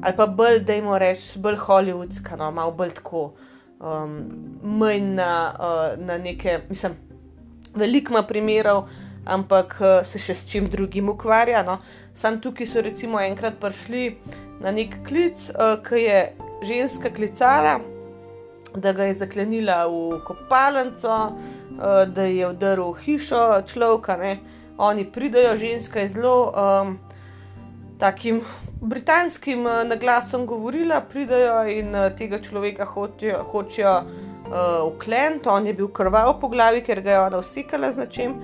ali 0.01 0.15
pa 0.15 0.27
bolj, 0.27 0.59
da 0.65 0.73
jim 0.73 0.93
rečem, 0.93 1.41
bolj 1.41 1.57
hollywoodska, 1.57 2.37
no, 2.37 2.51
malo 2.51 2.71
bolj 2.71 2.93
tako, 2.99 3.33
um, 3.79 4.19
manj 4.63 5.15
na, 5.15 5.31
uh, 5.59 6.05
na 6.05 6.17
neke, 6.17 6.59
mislim, 6.69 6.95
veliko 7.75 8.13
ima 8.13 8.23
primerov, 8.23 8.85
ampak 9.25 9.77
uh, 9.79 10.05
se 10.05 10.19
še 10.19 10.35
s 10.35 10.47
čim 10.49 10.69
drugim 10.69 11.09
ukvarja. 11.09 11.63
No. 11.63 11.79
Sam 12.15 12.39
tukaj 12.41 12.67
so 12.67 12.81
recimo 12.81 13.19
enkrat 13.19 13.59
prišli 13.59 14.05
na 14.61 14.71
nek 14.71 15.01
klic, 15.07 15.49
uh, 15.51 15.77
ki 15.83 16.03
je 16.05 16.19
ženska 16.65 17.09
klicala, 17.09 17.79
da 18.75 18.91
ga 18.91 19.07
je 19.09 19.19
zaklenila 19.19 19.85
v 19.87 20.19
kopalnico, 20.27 21.15
uh, 21.15 22.03
da 22.07 22.27
je 22.27 22.51
vdrl 22.51 22.93
v 22.93 23.01
hišo 23.05 23.41
človeka. 23.71 24.17
Ne. 24.19 24.37
Oni 24.77 25.05
pridajo, 25.07 25.57
ženska 25.57 26.03
je 26.03 26.13
zelo 26.15 26.51
um, 26.51 26.97
takim 27.99 28.41
britanskim 28.89 29.65
uh, 29.65 29.83
naglasom 29.87 30.45
govorila, 30.45 31.01
pridajo 31.09 31.63
in 31.69 31.95
uh, 31.95 32.09
tega 32.17 32.39
človeka 32.41 32.85
hočejo, 32.85 33.43
hočejo 33.51 33.95
uh, 34.01 34.85
ukleniti. 34.85 35.49
On 35.49 35.67
je 35.67 35.73
bil 35.73 35.87
krval 35.87 36.37
po 36.39 36.47
glavi, 36.47 36.83
ker 36.85 37.01
ga 37.01 37.11
je 37.11 37.19
ona 37.19 37.41
usikala 37.43 37.91
z 37.91 38.03
nečim. 38.03 38.37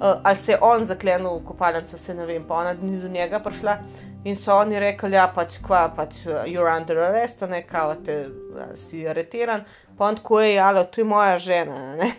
Uh, 0.00 0.20
ali 0.24 0.36
se 0.36 0.52
je 0.52 0.58
on 0.64 0.84
zaklenil 0.84 1.38
v 1.38 1.44
kopalnico, 1.44 1.98
se 1.98 2.14
ne 2.14 2.26
vem, 2.26 2.44
pa 2.48 2.62
ona 2.62 2.72
ni 2.72 2.96
do 3.00 3.08
njega 3.08 3.38
prišla. 3.44 3.76
In 4.24 4.36
so 4.36 4.56
oni 4.56 4.80
rekli, 4.80 5.12
ja, 5.16 5.26
pač, 5.34 5.58
kva, 5.64 5.88
pač, 5.96 6.22
uh, 6.26 6.44
you're 6.48 6.70
under 6.76 6.98
arrest, 7.10 7.42
ne 7.48 7.62
kao, 7.66 7.94
te 7.94 8.22
uh, 8.26 8.72
si 8.74 9.04
areteran. 9.08 9.66
Pa 9.98 10.08
on 10.08 10.16
tako 10.16 10.40
je, 10.40 10.58
ali 10.60 10.86
to 10.92 11.00
je 11.00 11.04
moja 11.04 11.38
žena. 11.38 11.96
Ne? 11.96 12.12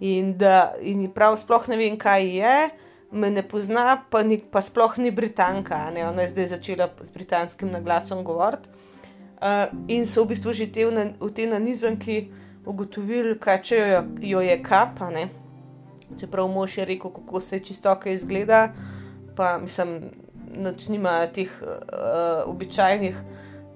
In, 0.00 0.34
da, 0.38 0.72
in 0.82 1.06
prav 1.14 1.38
sploh 1.38 1.68
ne 1.70 1.78
vem, 1.78 1.94
kaj 1.98 2.26
je, 2.26 2.56
me 3.14 3.30
ne 3.30 3.42
pozna, 3.42 4.04
pa, 4.10 4.22
ni, 4.22 4.38
pa 4.38 4.62
sploh 4.62 4.98
ni 4.98 5.10
Britanka. 5.10 5.90
Ne? 5.90 6.08
Ona 6.08 6.26
je 6.26 6.32
zdaj 6.34 6.48
začela 6.56 6.88
s 7.00 7.10
britanskim 7.14 7.70
naglasom 7.70 8.24
govoriti. 8.24 8.68
Uh, 9.44 9.68
in 9.88 10.06
so 10.06 10.24
v 10.24 10.32
bistvu 10.32 10.54
že 10.56 10.70
te 10.72 10.86
v, 10.86 10.92
v 11.20 11.30
te 11.34 11.46
nanizanki 11.46 12.30
ugotovili, 12.64 13.36
kaj 13.38 13.58
če 13.62 13.76
jo, 13.76 14.02
jo 14.34 14.40
je 14.40 14.56
kapa. 14.62 15.10
Ne? 15.14 15.28
Čeprav 16.20 16.48
mož 16.48 16.78
je 16.78 16.84
rekel, 16.84 17.12
kako 17.12 17.40
se 17.40 17.60
čistoka 17.60 18.10
izgleda, 18.10 18.72
pa 19.36 19.58
mislim 19.58 20.10
noč 20.54 20.88
nima 20.88 21.26
teh 21.34 21.50
uh, 21.62 22.46
običajnih 22.46 23.16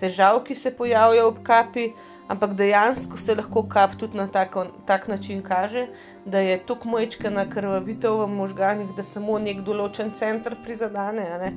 težav, 0.01 0.42
ki 0.46 0.55
se 0.55 0.70
pojavljajo 0.77 1.27
ob 1.29 1.42
kapi, 1.42 1.88
ampak 2.29 2.55
dejansko 2.55 3.18
se 3.18 3.35
lahko 3.35 3.64
kap 3.68 3.96
tudi 3.98 4.16
na 4.16 4.29
tako, 4.31 4.66
tak 4.87 5.09
način 5.09 5.42
kaže, 5.42 5.88
da 6.31 6.43
je 6.45 6.59
to 6.67 6.77
kmečkana 6.79 7.47
krvavitev 7.51 8.21
v 8.23 8.27
možganjih, 8.33 8.91
da 8.97 9.05
samo 9.07 9.38
nek 9.43 9.62
določen 9.67 10.12
center 10.19 10.57
prizadene. 10.64 11.53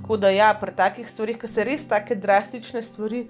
Tako 0.00 0.18
da 0.20 0.30
ja, 0.34 0.50
pri 0.60 0.74
takih 0.76 1.08
stvarih, 1.08 1.38
ki 1.40 1.48
se 1.48 1.64
res 1.64 1.86
tako 1.88 2.16
drastične 2.20 2.82
stvari 2.82 3.24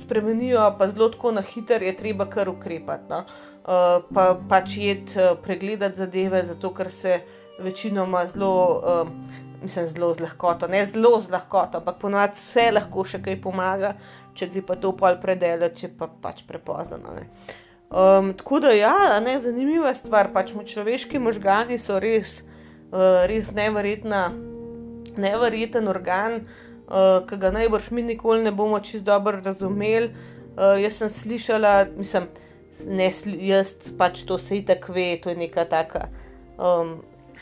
spremenijo, 0.00 0.66
pa 0.78 0.88
zelo 0.92 1.08
tako 1.14 1.34
na 1.36 1.44
hiter, 1.44 1.82
je 1.82 1.94
treba 1.96 2.28
kar 2.30 2.50
ukrepati. 2.52 3.10
No? 3.10 3.24
Uh, 3.64 4.04
pa 4.12 4.34
pač 4.48 4.76
jed 4.76 5.14
uh, 5.16 5.32
pregledati 5.40 6.02
zadeve, 6.02 6.44
zato 6.44 6.72
ker 6.76 6.90
se 6.92 7.20
večinoma 7.64 8.26
zelo 8.32 8.54
uh, 8.82 9.42
mislim, 9.64 9.88
zelo 9.88 10.14
z 10.14 10.20
lahkoto, 10.20 10.68
ne 10.68 10.84
zelo 10.84 11.20
z 11.20 11.30
lahkoto, 11.30 11.78
ampak 11.78 11.98
ponovadi 11.98 12.36
vse 12.36 12.70
lahko 12.72 13.04
še 13.08 13.20
kaj 13.24 13.40
pomaga, 13.42 13.94
če 14.36 14.50
gre 14.52 14.62
pa 14.66 14.76
to 14.80 14.92
pol 14.98 15.16
predela, 15.22 15.70
če 15.72 15.90
pa 15.98 16.08
pač 16.08 16.44
prepozno. 16.48 17.16
Um, 17.94 18.32
tako 18.34 18.58
da, 18.60 18.72
ja, 18.74 19.20
ne, 19.20 19.36
zanimiva 19.38 19.92
stvar, 19.94 20.32
pač 20.34 20.50
človeški 20.50 21.20
možgani 21.22 21.76
so 21.78 22.00
res, 22.02 22.40
uh, 22.90 23.22
res 23.30 23.52
neverjetna, 23.54 24.32
neverjeten 25.14 25.86
organ, 25.86 26.40
uh, 26.88 27.22
ki 27.28 27.38
ga 27.38 27.52
najbrž 27.54 27.92
mi 27.94 28.02
nikoli 28.02 28.42
ne 28.42 28.50
bomo 28.50 28.80
čist 28.82 29.06
dobro 29.06 29.38
razumeli. 29.44 30.10
Uh, 30.56 30.74
jaz 30.82 30.98
sem 30.98 31.12
slišala, 31.12 31.86
mislim, 31.94 32.26
ne, 32.82 33.12
jaz 33.46 33.76
pač 33.98 34.24
to 34.26 34.40
se 34.42 34.58
itak 34.58 34.88
ve, 34.90 35.12
to 35.22 35.30
je 35.30 35.38
neka 35.38 35.64
taka. 35.70 36.08
Um, 36.58 36.96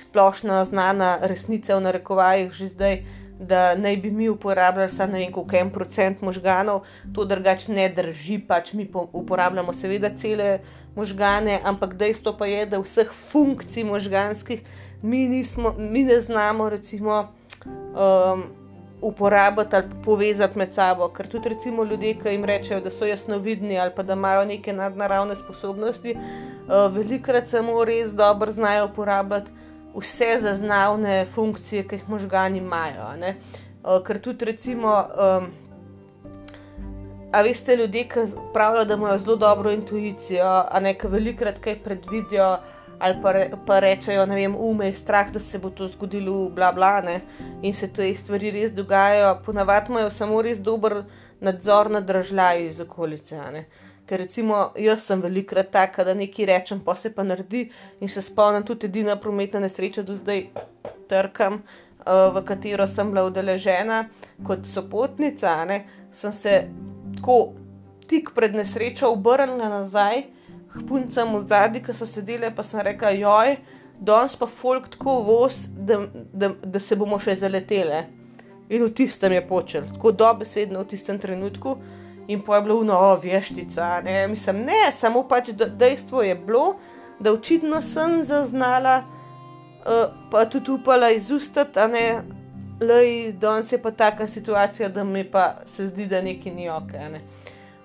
splošno 0.04 0.64
znana 0.68 1.16
resnica 1.22 1.76
v 1.76 1.86
narekovajih 1.88 2.52
že 2.52 2.68
zdaj, 2.76 3.02
da 3.42 3.74
naj 3.74 3.96
bi 3.96 4.10
mi 4.10 4.28
uporabljali 4.28 4.90
samo 4.90 5.12
ne 5.12 5.18
vem, 5.18 5.32
koliko 5.32 5.56
en 5.56 5.70
procent 5.70 6.22
možganov, 6.22 6.80
to 7.14 7.24
drugače 7.24 7.72
ne 7.72 7.88
drži, 7.88 8.38
pač 8.48 8.72
mi 8.72 8.88
uporabljamo 9.12 9.72
seveda 9.72 10.10
cele 10.14 10.58
možgane, 10.94 11.60
ampak 11.64 11.94
dejstvo 11.94 12.36
pa 12.38 12.46
je, 12.46 12.66
da 12.66 12.80
vseh 12.80 13.10
funkcij 13.32 13.84
možganskih 13.84 14.62
mi, 15.02 15.28
nismo, 15.28 15.74
mi 15.78 16.04
ne 16.04 16.20
znamo 16.20 16.68
recimo. 16.68 17.28
Um, 17.66 18.42
Uporabiti 19.02 19.76
ali 19.76 19.86
povezati 20.04 20.58
med 20.58 20.72
sabo, 20.72 21.08
ker 21.08 21.26
tudi 21.26 21.48
recimo 21.48 21.82
ljudje, 21.84 22.12
ki 22.14 22.28
jim 22.28 22.44
rečejo, 22.44 22.80
da 22.80 22.90
so 22.90 23.06
jasnovidni 23.06 23.78
ali 23.78 23.90
pa 23.96 24.02
da 24.02 24.12
imajo 24.12 24.44
neke 24.44 24.72
nadnaravne 24.72 25.34
sposobnosti, 25.36 26.14
uh, 26.14 26.94
velikokrat 26.94 27.48
samo 27.48 27.84
res 27.84 28.12
dobro 28.14 28.52
znajo 28.52 28.84
uporabiti 28.84 29.50
vse 29.94 30.38
zaznavne 30.40 31.26
funkcije, 31.34 31.86
ki 31.88 31.94
jih 31.94 32.08
možgani 32.08 32.58
imajo. 32.58 33.08
Uh, 33.82 33.98
ker 34.06 34.20
tudi, 34.20 34.44
recimo, 34.44 34.88
um, 34.88 35.48
a 37.32 37.42
veste, 37.42 37.76
ljudje, 37.76 38.04
ki 38.08 38.26
pravijo, 38.52 38.84
da 38.84 38.94
imajo 38.94 39.18
zelo 39.18 39.36
dobro 39.36 39.70
intuicijo, 39.70 40.52
a 40.70 40.80
ne 40.80 40.94
ki 40.98 41.06
velikrat 41.06 41.58
kaj 41.58 41.82
predvidijo. 41.84 42.56
Ali 43.02 43.16
pa, 43.22 43.32
re, 43.32 43.50
pa 43.66 43.80
rečejo, 43.82 44.26
da 44.26 44.36
je 44.38 44.48
ume, 44.48 44.92
strah, 44.94 45.32
da 45.32 45.40
se 45.40 45.58
bo 45.58 45.70
to 45.70 45.88
zgodilo, 45.88 46.48
bla, 46.54 46.72
bla, 46.72 47.00
ne? 47.00 47.20
in 47.62 47.74
se 47.74 47.88
te 47.92 48.14
stvari 48.14 48.50
res 48.50 48.72
dogajajo. 48.72 49.40
Ponavadi 49.44 49.90
imajo 49.90 50.10
samo 50.10 50.42
res 50.42 50.60
dober 50.62 51.02
nadzor 51.40 51.90
nad 51.90 52.06
državljani 52.06 52.66
iz 52.66 52.80
okolice. 52.80 53.36
Uh, 53.36 53.64
Ker 54.06 54.18
recimo 54.18 54.72
jaz 54.76 55.06
sem 55.06 55.20
velikrat 55.22 55.70
taka, 55.70 56.04
da 56.04 56.14
nekaj 56.14 56.46
rečem, 56.46 56.80
pa 56.84 56.94
se 56.98 57.12
pa 57.14 57.22
naredi 57.22 57.68
in 58.00 58.08
se 58.08 58.22
spomnim 58.22 58.64
tudi 58.66 58.88
edina 58.90 59.16
prometna 59.16 59.60
nesreča 59.62 60.02
do 60.02 60.16
zdaj 60.18 60.48
trkam, 61.08 61.62
uh, 61.62 62.34
v 62.34 62.42
katero 62.44 62.86
sem 62.86 63.10
bila 63.10 63.24
udeležena 63.28 64.08
kot 64.46 64.66
sopotnica, 64.66 65.54
ne, 65.64 65.84
sem 66.12 66.32
se 66.32 66.56
tako 67.16 67.52
tik 68.10 68.34
pred 68.34 68.56
nesrečo 68.58 69.12
obrnila 69.12 69.68
nazaj, 69.70 70.26
k 70.72 70.82
puncem 70.88 71.36
v 71.36 71.46
zadnji, 71.46 71.84
ki 71.84 71.94
so 71.94 72.08
sedele, 72.08 72.50
pa 72.50 72.64
sem 72.64 72.80
rekla, 72.80 73.12
joj, 73.16 73.56
danes 74.00 74.34
pa 74.36 74.48
folk 74.48 74.88
tako 74.96 75.20
voz, 75.26 75.66
da, 75.76 76.00
da, 76.32 76.52
da 76.64 76.80
se 76.80 76.96
bomo 76.96 77.20
še 77.20 77.36
zaletele. 77.44 78.06
In 78.72 78.86
v 78.86 78.92
tistem 78.96 79.36
je 79.36 79.42
počel, 79.46 79.88
tako 79.92 80.14
dobesedno 80.16 80.80
v 80.82 80.90
tistem 80.94 81.18
trenutku 81.20 81.76
in 82.28 82.40
pa 82.40 82.56
je 82.56 82.62
bilo 82.62 82.84
no, 82.84 83.16
veštica. 83.22 84.00
Ne? 84.00 84.28
Mislim, 84.28 84.64
ne, 84.66 84.92
samo 84.92 85.22
pač 85.28 85.50
dejstvo 85.78 86.22
je 86.22 86.34
bilo, 86.34 86.76
da 87.20 87.32
očitno 87.32 87.82
sem 87.82 88.22
zaznala, 88.24 89.02
uh, 89.02 90.14
pa 90.30 90.44
tudi 90.44 90.70
upala 90.70 91.10
izustati, 91.10 91.78
a 91.78 91.86
ne, 91.86 92.22
le 92.80 93.32
danes 93.32 93.72
je 93.72 93.82
pa 93.82 93.90
taka 93.90 94.28
situacija, 94.28 94.88
da 94.88 95.04
mi 95.04 95.24
pa 95.30 95.54
se 95.66 95.86
zdi, 95.86 96.06
da 96.06 96.22
nekaj 96.22 96.52
ni 96.52 96.70
ok. 96.70 96.92
Ne? 96.92 97.20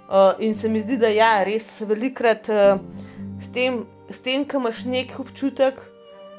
Uh, 0.08 0.34
in 0.39 0.56
se 0.56 0.69
mi 0.69 0.82
zdi, 0.82 0.97
da 0.97 1.08
ja, 1.08 1.43
res 1.43 1.67
velikrat 1.80 2.50
uh, 2.50 2.80
s 3.41 3.52
tem, 3.54 3.84
s 4.10 4.19
tem, 4.23 4.45
ko 4.45 4.58
imaš 4.58 4.86
nek 4.86 5.19
občutek. 5.19 5.82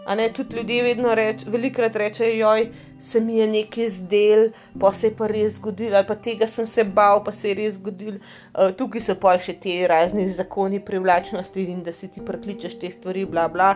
A 0.09 0.15
ne 0.17 0.31
tudi 0.33 0.57
ljudje 0.57 0.83
vedno 0.83 1.13
reč, 1.15 1.43
velikrat 1.45 1.97
rečejo, 2.01 2.33
joj, 2.33 2.71
se 3.01 3.21
mi 3.21 3.37
je 3.37 3.47
nekaj 3.47 3.89
zdel, 3.89 4.47
pa 4.81 4.93
se 4.93 5.11
je 5.11 5.17
pa 5.17 5.27
res 5.29 5.59
zgodil, 5.59 5.93
ali 5.93 6.09
pa 6.09 6.17
tega 6.17 6.49
sem 6.49 6.67
se 6.67 6.85
bal, 6.85 7.21
pa 7.25 7.33
se 7.33 7.51
je 7.51 7.57
res 7.59 7.75
zgodil. 7.77 8.17
Uh, 8.17 8.73
tukaj 8.73 9.05
so 9.05 9.19
pa 9.21 9.37
še 9.37 9.59
ti 9.61 9.75
razni 9.87 10.25
zakoni 10.33 10.81
privlačnosti 10.81 11.67
in 11.75 11.83
da 11.85 11.93
si 11.93 12.09
ti 12.09 12.25
prekličeš 12.25 12.79
te 12.81 12.91
stvari, 12.95 13.27
bla 13.29 13.51
bla. 13.53 13.75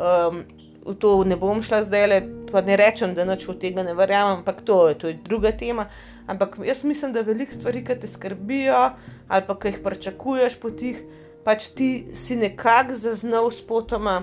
Um, 0.00 0.46
v 0.84 0.94
to 1.00 1.12
ne 1.24 1.36
bom 1.36 1.62
šla 1.64 1.82
zdaj 1.84 2.06
le, 2.08 2.18
pa 2.50 2.60
ne 2.64 2.76
rečem, 2.80 3.14
da 3.16 3.24
nič 3.28 3.44
od 3.48 3.60
tega 3.60 3.84
ne 3.84 3.94
verjamem, 3.96 4.40
ampak 4.40 4.64
to, 4.64 4.78
to 5.00 5.12
je 5.12 5.18
druga 5.24 5.52
tema. 5.52 5.88
Ampak 6.26 6.56
jaz 6.64 6.84
mislim, 6.84 7.12
da 7.12 7.20
veliko 7.20 7.52
stvari, 7.52 7.84
ki 7.84 8.00
te 8.00 8.08
skrbijo 8.08 8.94
ali 9.28 9.44
pa 9.46 9.56
ki 9.60 9.68
jih 9.68 9.82
pričakuješ 9.84 10.56
po 10.60 10.70
tih, 10.72 11.00
pač 11.44 11.68
ti 11.76 12.08
si 12.16 12.36
nekako 12.36 12.96
zaznal 12.96 13.50
s 13.52 13.60
potoma, 13.60 14.22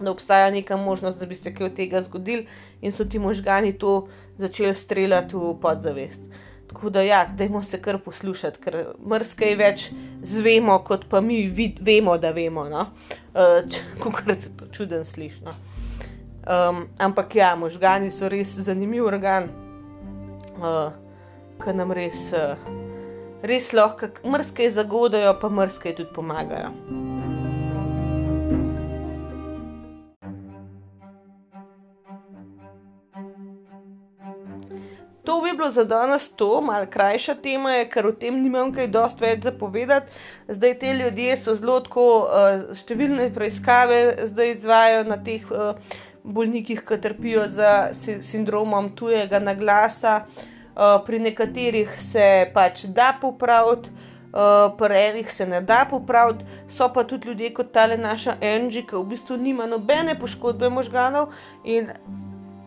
da 0.00 0.10
obstaja 0.10 0.50
neka 0.50 0.76
možnost, 0.76 1.18
da 1.18 1.26
bi 1.26 1.34
se 1.34 1.54
kaj 1.54 1.66
od 1.66 1.76
tega 1.76 2.02
zgodil 2.02 2.44
in 2.80 2.92
so 2.92 3.04
ti 3.04 3.18
možgani 3.18 3.72
to 3.78 4.08
začeli 4.38 4.74
streljati 4.74 5.36
v 5.36 5.54
podzavest. 5.62 6.20
Tako 6.68 6.90
da, 6.90 7.02
ja, 7.02 7.26
dajmo 7.38 7.62
se 7.62 7.82
kar 7.82 7.98
poslušati, 7.98 8.58
ker 8.60 8.76
mrskaj 9.06 9.54
več 9.54 9.84
zvemo, 10.22 10.78
kot 10.82 11.04
pa 11.10 11.20
mi 11.20 11.44
vid, 11.46 11.78
vemo, 11.80 12.16
da 12.18 12.30
vemo. 12.30 12.64
No? 12.68 12.88
Uh, 13.34 13.62
Kako 14.02 14.34
se 14.34 14.56
to 14.56 14.66
čuden 14.72 15.04
sliši. 15.04 15.44
No? 15.44 15.54
Um, 16.44 16.88
ampak 16.98 17.34
ja, 17.34 17.54
možgani 17.56 18.10
so 18.10 18.28
res 18.28 18.58
zanimiv 18.58 19.06
organ, 19.06 19.48
uh, 20.58 20.90
ki 21.62 21.72
nam 21.78 21.94
res, 21.94 22.26
uh, 22.36 22.58
res 23.42 23.72
lahko 23.72 24.10
mrskaj 24.28 24.74
zagodajo, 24.74 25.38
pa 25.40 25.48
mrskaj 25.48 25.96
tudi 25.96 26.12
pomagajo. 26.14 26.74
To 35.24 35.40
bi 35.40 35.52
bilo 35.56 35.70
za 35.70 35.84
danes 35.84 36.28
to, 36.36 36.60
malo 36.60 36.86
krajša 36.90 37.34
tema 37.34 37.70
je, 37.72 37.88
ker 37.88 38.06
o 38.06 38.12
tem 38.12 38.42
nimam 38.42 38.72
kaj 38.76 38.90
dosti 38.92 39.24
več 39.24 39.46
zapovedati. 39.46 40.12
Zdaj 40.48 40.74
te 40.78 40.92
ljudje 40.98 41.36
so 41.40 41.54
zelo 41.56 41.78
tako, 41.80 42.08
uh, 42.24 42.74
številne 42.76 43.30
preiskave 43.32 44.26
zdaj 44.28 44.50
izvajo 44.52 45.06
na 45.08 45.16
teh 45.24 45.46
uh, 45.48 45.78
bolnikih, 46.24 46.82
ki 46.84 47.00
trpijo 47.00 47.46
za 47.48 47.94
sindromom 47.94 48.90
tujega 48.96 49.40
naglasa. 49.40 50.26
Uh, 50.74 50.98
pri 51.06 51.22
nekaterih 51.22 51.96
se 52.10 52.50
pač 52.52 52.84
da 52.92 53.14
popraviti, 53.20 53.94
uh, 54.34 54.74
pri 54.76 55.00
enih 55.06 55.32
se 55.32 55.46
ne 55.46 55.62
da 55.64 55.86
popraviti, 55.90 56.44
so 56.68 56.90
pa 56.92 57.04
tudi 57.08 57.30
ljudje 57.30 57.54
kot 57.54 57.72
tale 57.72 57.96
naša 57.96 58.36
Angie, 58.42 58.84
ki 58.84 58.96
v 58.98 59.04
bistvu 59.14 59.40
nima 59.40 59.70
nobene 59.70 60.18
poškodbe 60.20 60.68
možganov 60.68 61.32
in 61.64 61.94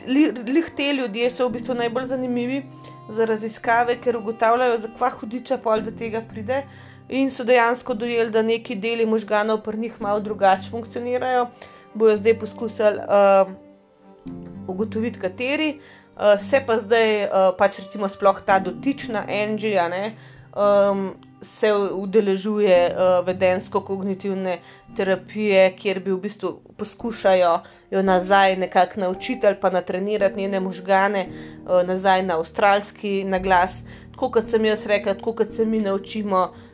lih 0.08 0.70
te 0.76 0.94
ljudje 0.94 1.30
so 1.32 1.48
v 1.48 1.58
bistvu 1.58 1.76
najbolj 1.76 2.06
zanimivi 2.06 2.64
za 3.10 3.26
raziskave, 3.26 3.98
ker 4.02 4.18
ugotavljajo, 4.18 4.78
zakaj 4.78 5.12
hudiča 5.20 5.58
pol 5.64 5.82
do 5.82 5.92
tega 5.92 6.22
pride. 6.22 6.64
In 7.10 7.32
so 7.32 7.44
dejansko 7.48 7.94
dojeli, 7.94 8.32
da 8.32 8.42
neki 8.42 8.76
deli 8.76 9.06
možganov 9.06 9.62
pri 9.64 9.78
njih 9.78 10.02
malo 10.02 10.20
drugače 10.20 10.72
funkcionirajo. 10.72 11.48
Bojo 11.94 12.18
zdaj 12.18 12.40
poskusili 12.40 13.00
uh, 13.00 13.52
ugotoviti, 14.68 15.20
kateri. 15.20 15.80
Uh, 16.18 16.40
se 16.40 16.64
pa 16.68 16.80
zdaj, 16.80 17.24
uh, 17.24 17.30
pač 17.58 17.80
recimo, 17.80 18.10
sploh 18.10 18.42
ta 18.46 18.60
dotična 18.60 19.24
engine, 19.30 20.18
um, 20.56 21.14
se 21.42 21.74
udeležuje 21.74 22.78
uh, 22.90 23.26
vedensko-kognitivne 23.26 24.60
terapije, 24.96 25.76
kjer 25.78 26.00
bi 26.00 26.12
v 26.12 26.20
bistvu 26.22 26.52
poskušajo 26.78 27.60
jo 27.92 28.02
nazaj 28.02 28.56
nekako 28.56 29.00
naučiti 29.00 29.48
ali 29.48 29.56
pa 29.62 29.70
natrenirati 29.70 30.40
njene 30.40 30.60
možgane 30.60 31.28
uh, 31.28 31.88
nazaj 31.88 32.24
na 32.24 32.38
avstralski 32.38 33.24
naglas. 33.24 33.84
Tako 34.12 34.32
kot 34.32 34.50
sem 34.50 34.66
jaz 34.66 34.86
rekla, 34.86 35.14
tako 35.14 35.34
kot 35.34 35.50
se 35.50 35.66
mi 35.66 35.80
naučimo 35.80 36.42
uh, 36.42 36.68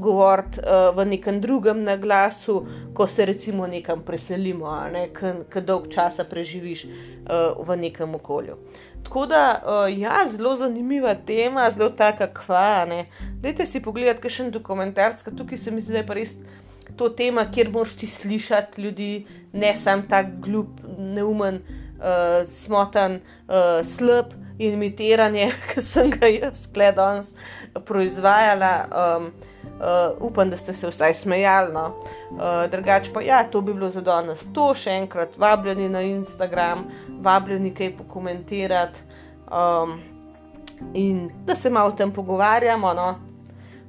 govoriti 0.00 0.60
uh, 0.60 0.96
v 0.96 1.04
nekem 1.06 1.40
drugem 1.40 1.82
naglasu, 1.84 2.66
ko 2.94 3.06
se 3.06 3.24
recimo 3.24 3.66
nekam 3.66 4.02
preselimo, 4.02 4.76
ne, 4.92 5.08
ki 5.50 5.60
dolg 5.60 5.88
časa 5.88 6.24
preživiš 6.24 6.84
uh, 6.84 7.66
v 7.66 7.76
nekem 7.76 8.14
okolju. 8.14 8.56
Tako 9.04 9.26
da, 9.26 9.62
uh, 9.64 9.98
ja, 9.98 10.24
zelo 10.28 10.56
zanimiva 10.56 11.14
tema, 11.14 11.70
zelo 11.70 11.90
taka 11.90 12.26
kva. 12.34 12.86
Dajte 13.40 13.66
si 13.66 13.82
pogledati, 13.82 14.22
kaj 14.22 14.30
še 14.36 14.42
en 14.46 14.50
dokumentarc, 14.54 15.22
tukaj 15.36 15.58
se 15.58 15.70
mi 15.74 15.82
zdi, 15.82 15.96
da 15.96 16.02
je 16.02 16.06
pa 16.06 16.18
res 16.18 16.34
to 16.96 17.08
tema, 17.16 17.46
kjer 17.50 17.70
moraš 17.72 17.96
ti 17.96 18.06
slišati 18.06 18.82
ljudi, 18.82 19.26
ne 19.52 19.74
samo 19.76 20.04
ta 20.08 20.22
glup, 20.22 20.82
neumen, 20.98 21.62
uh, 21.98 22.42
smotan, 22.46 23.20
uh, 23.48 23.80
slab 23.86 24.34
imitiranje, 24.58 25.52
ki 25.72 25.82
sem 25.82 26.10
ga 26.12 26.28
jaz 26.28 26.66
gledal, 26.74 27.24
proizvajala. 27.86 28.74
Um, 28.90 29.32
Uh, 29.80 30.12
upam, 30.20 30.50
da 30.50 30.56
ste 30.56 30.72
se 30.72 30.88
vsaj 30.88 31.14
smejali. 31.14 31.72
No. 31.72 32.02
Uh, 32.30 32.66
drugač 32.70 33.08
pa, 33.14 33.22
ja, 33.24 33.38
to 33.48 33.60
bi 33.64 33.72
bilo 33.72 33.88
za 33.90 34.02
danes. 34.04 34.42
To 34.52 34.74
še 34.76 34.92
enkrat, 34.92 35.38
vabljeni 35.40 35.88
na 35.88 36.02
Instagram, 36.04 36.84
vabljeni 37.22 37.74
kaj 37.74 37.96
pokomentirati 37.96 39.00
um, 39.50 40.00
in 40.94 41.30
da 41.46 41.54
se 41.54 41.70
malo 41.70 41.88
o 41.88 41.96
tem 41.96 42.12
pogovarjamo. 42.12 42.94
No. 42.94 43.14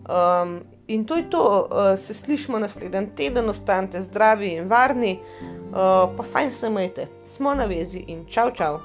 Um, 0.10 0.60
in 0.88 1.06
to 1.06 1.16
je 1.16 1.30
to, 1.30 1.68
uh, 1.72 2.00
se 2.00 2.14
slišimo 2.14 2.60
naslednji 2.60 3.08
teden, 3.16 3.50
ostanite 3.50 4.02
zdravi 4.02 4.56
in 4.56 4.68
varni, 4.68 5.20
uh, 5.20 5.76
pa 6.18 6.24
fajn 6.32 6.52
se 6.52 6.70
majte, 6.70 7.08
smo 7.36 7.54
na 7.56 7.66
vezi 7.66 8.04
in 8.08 8.26
čau, 8.26 8.52
čau. 8.52 8.80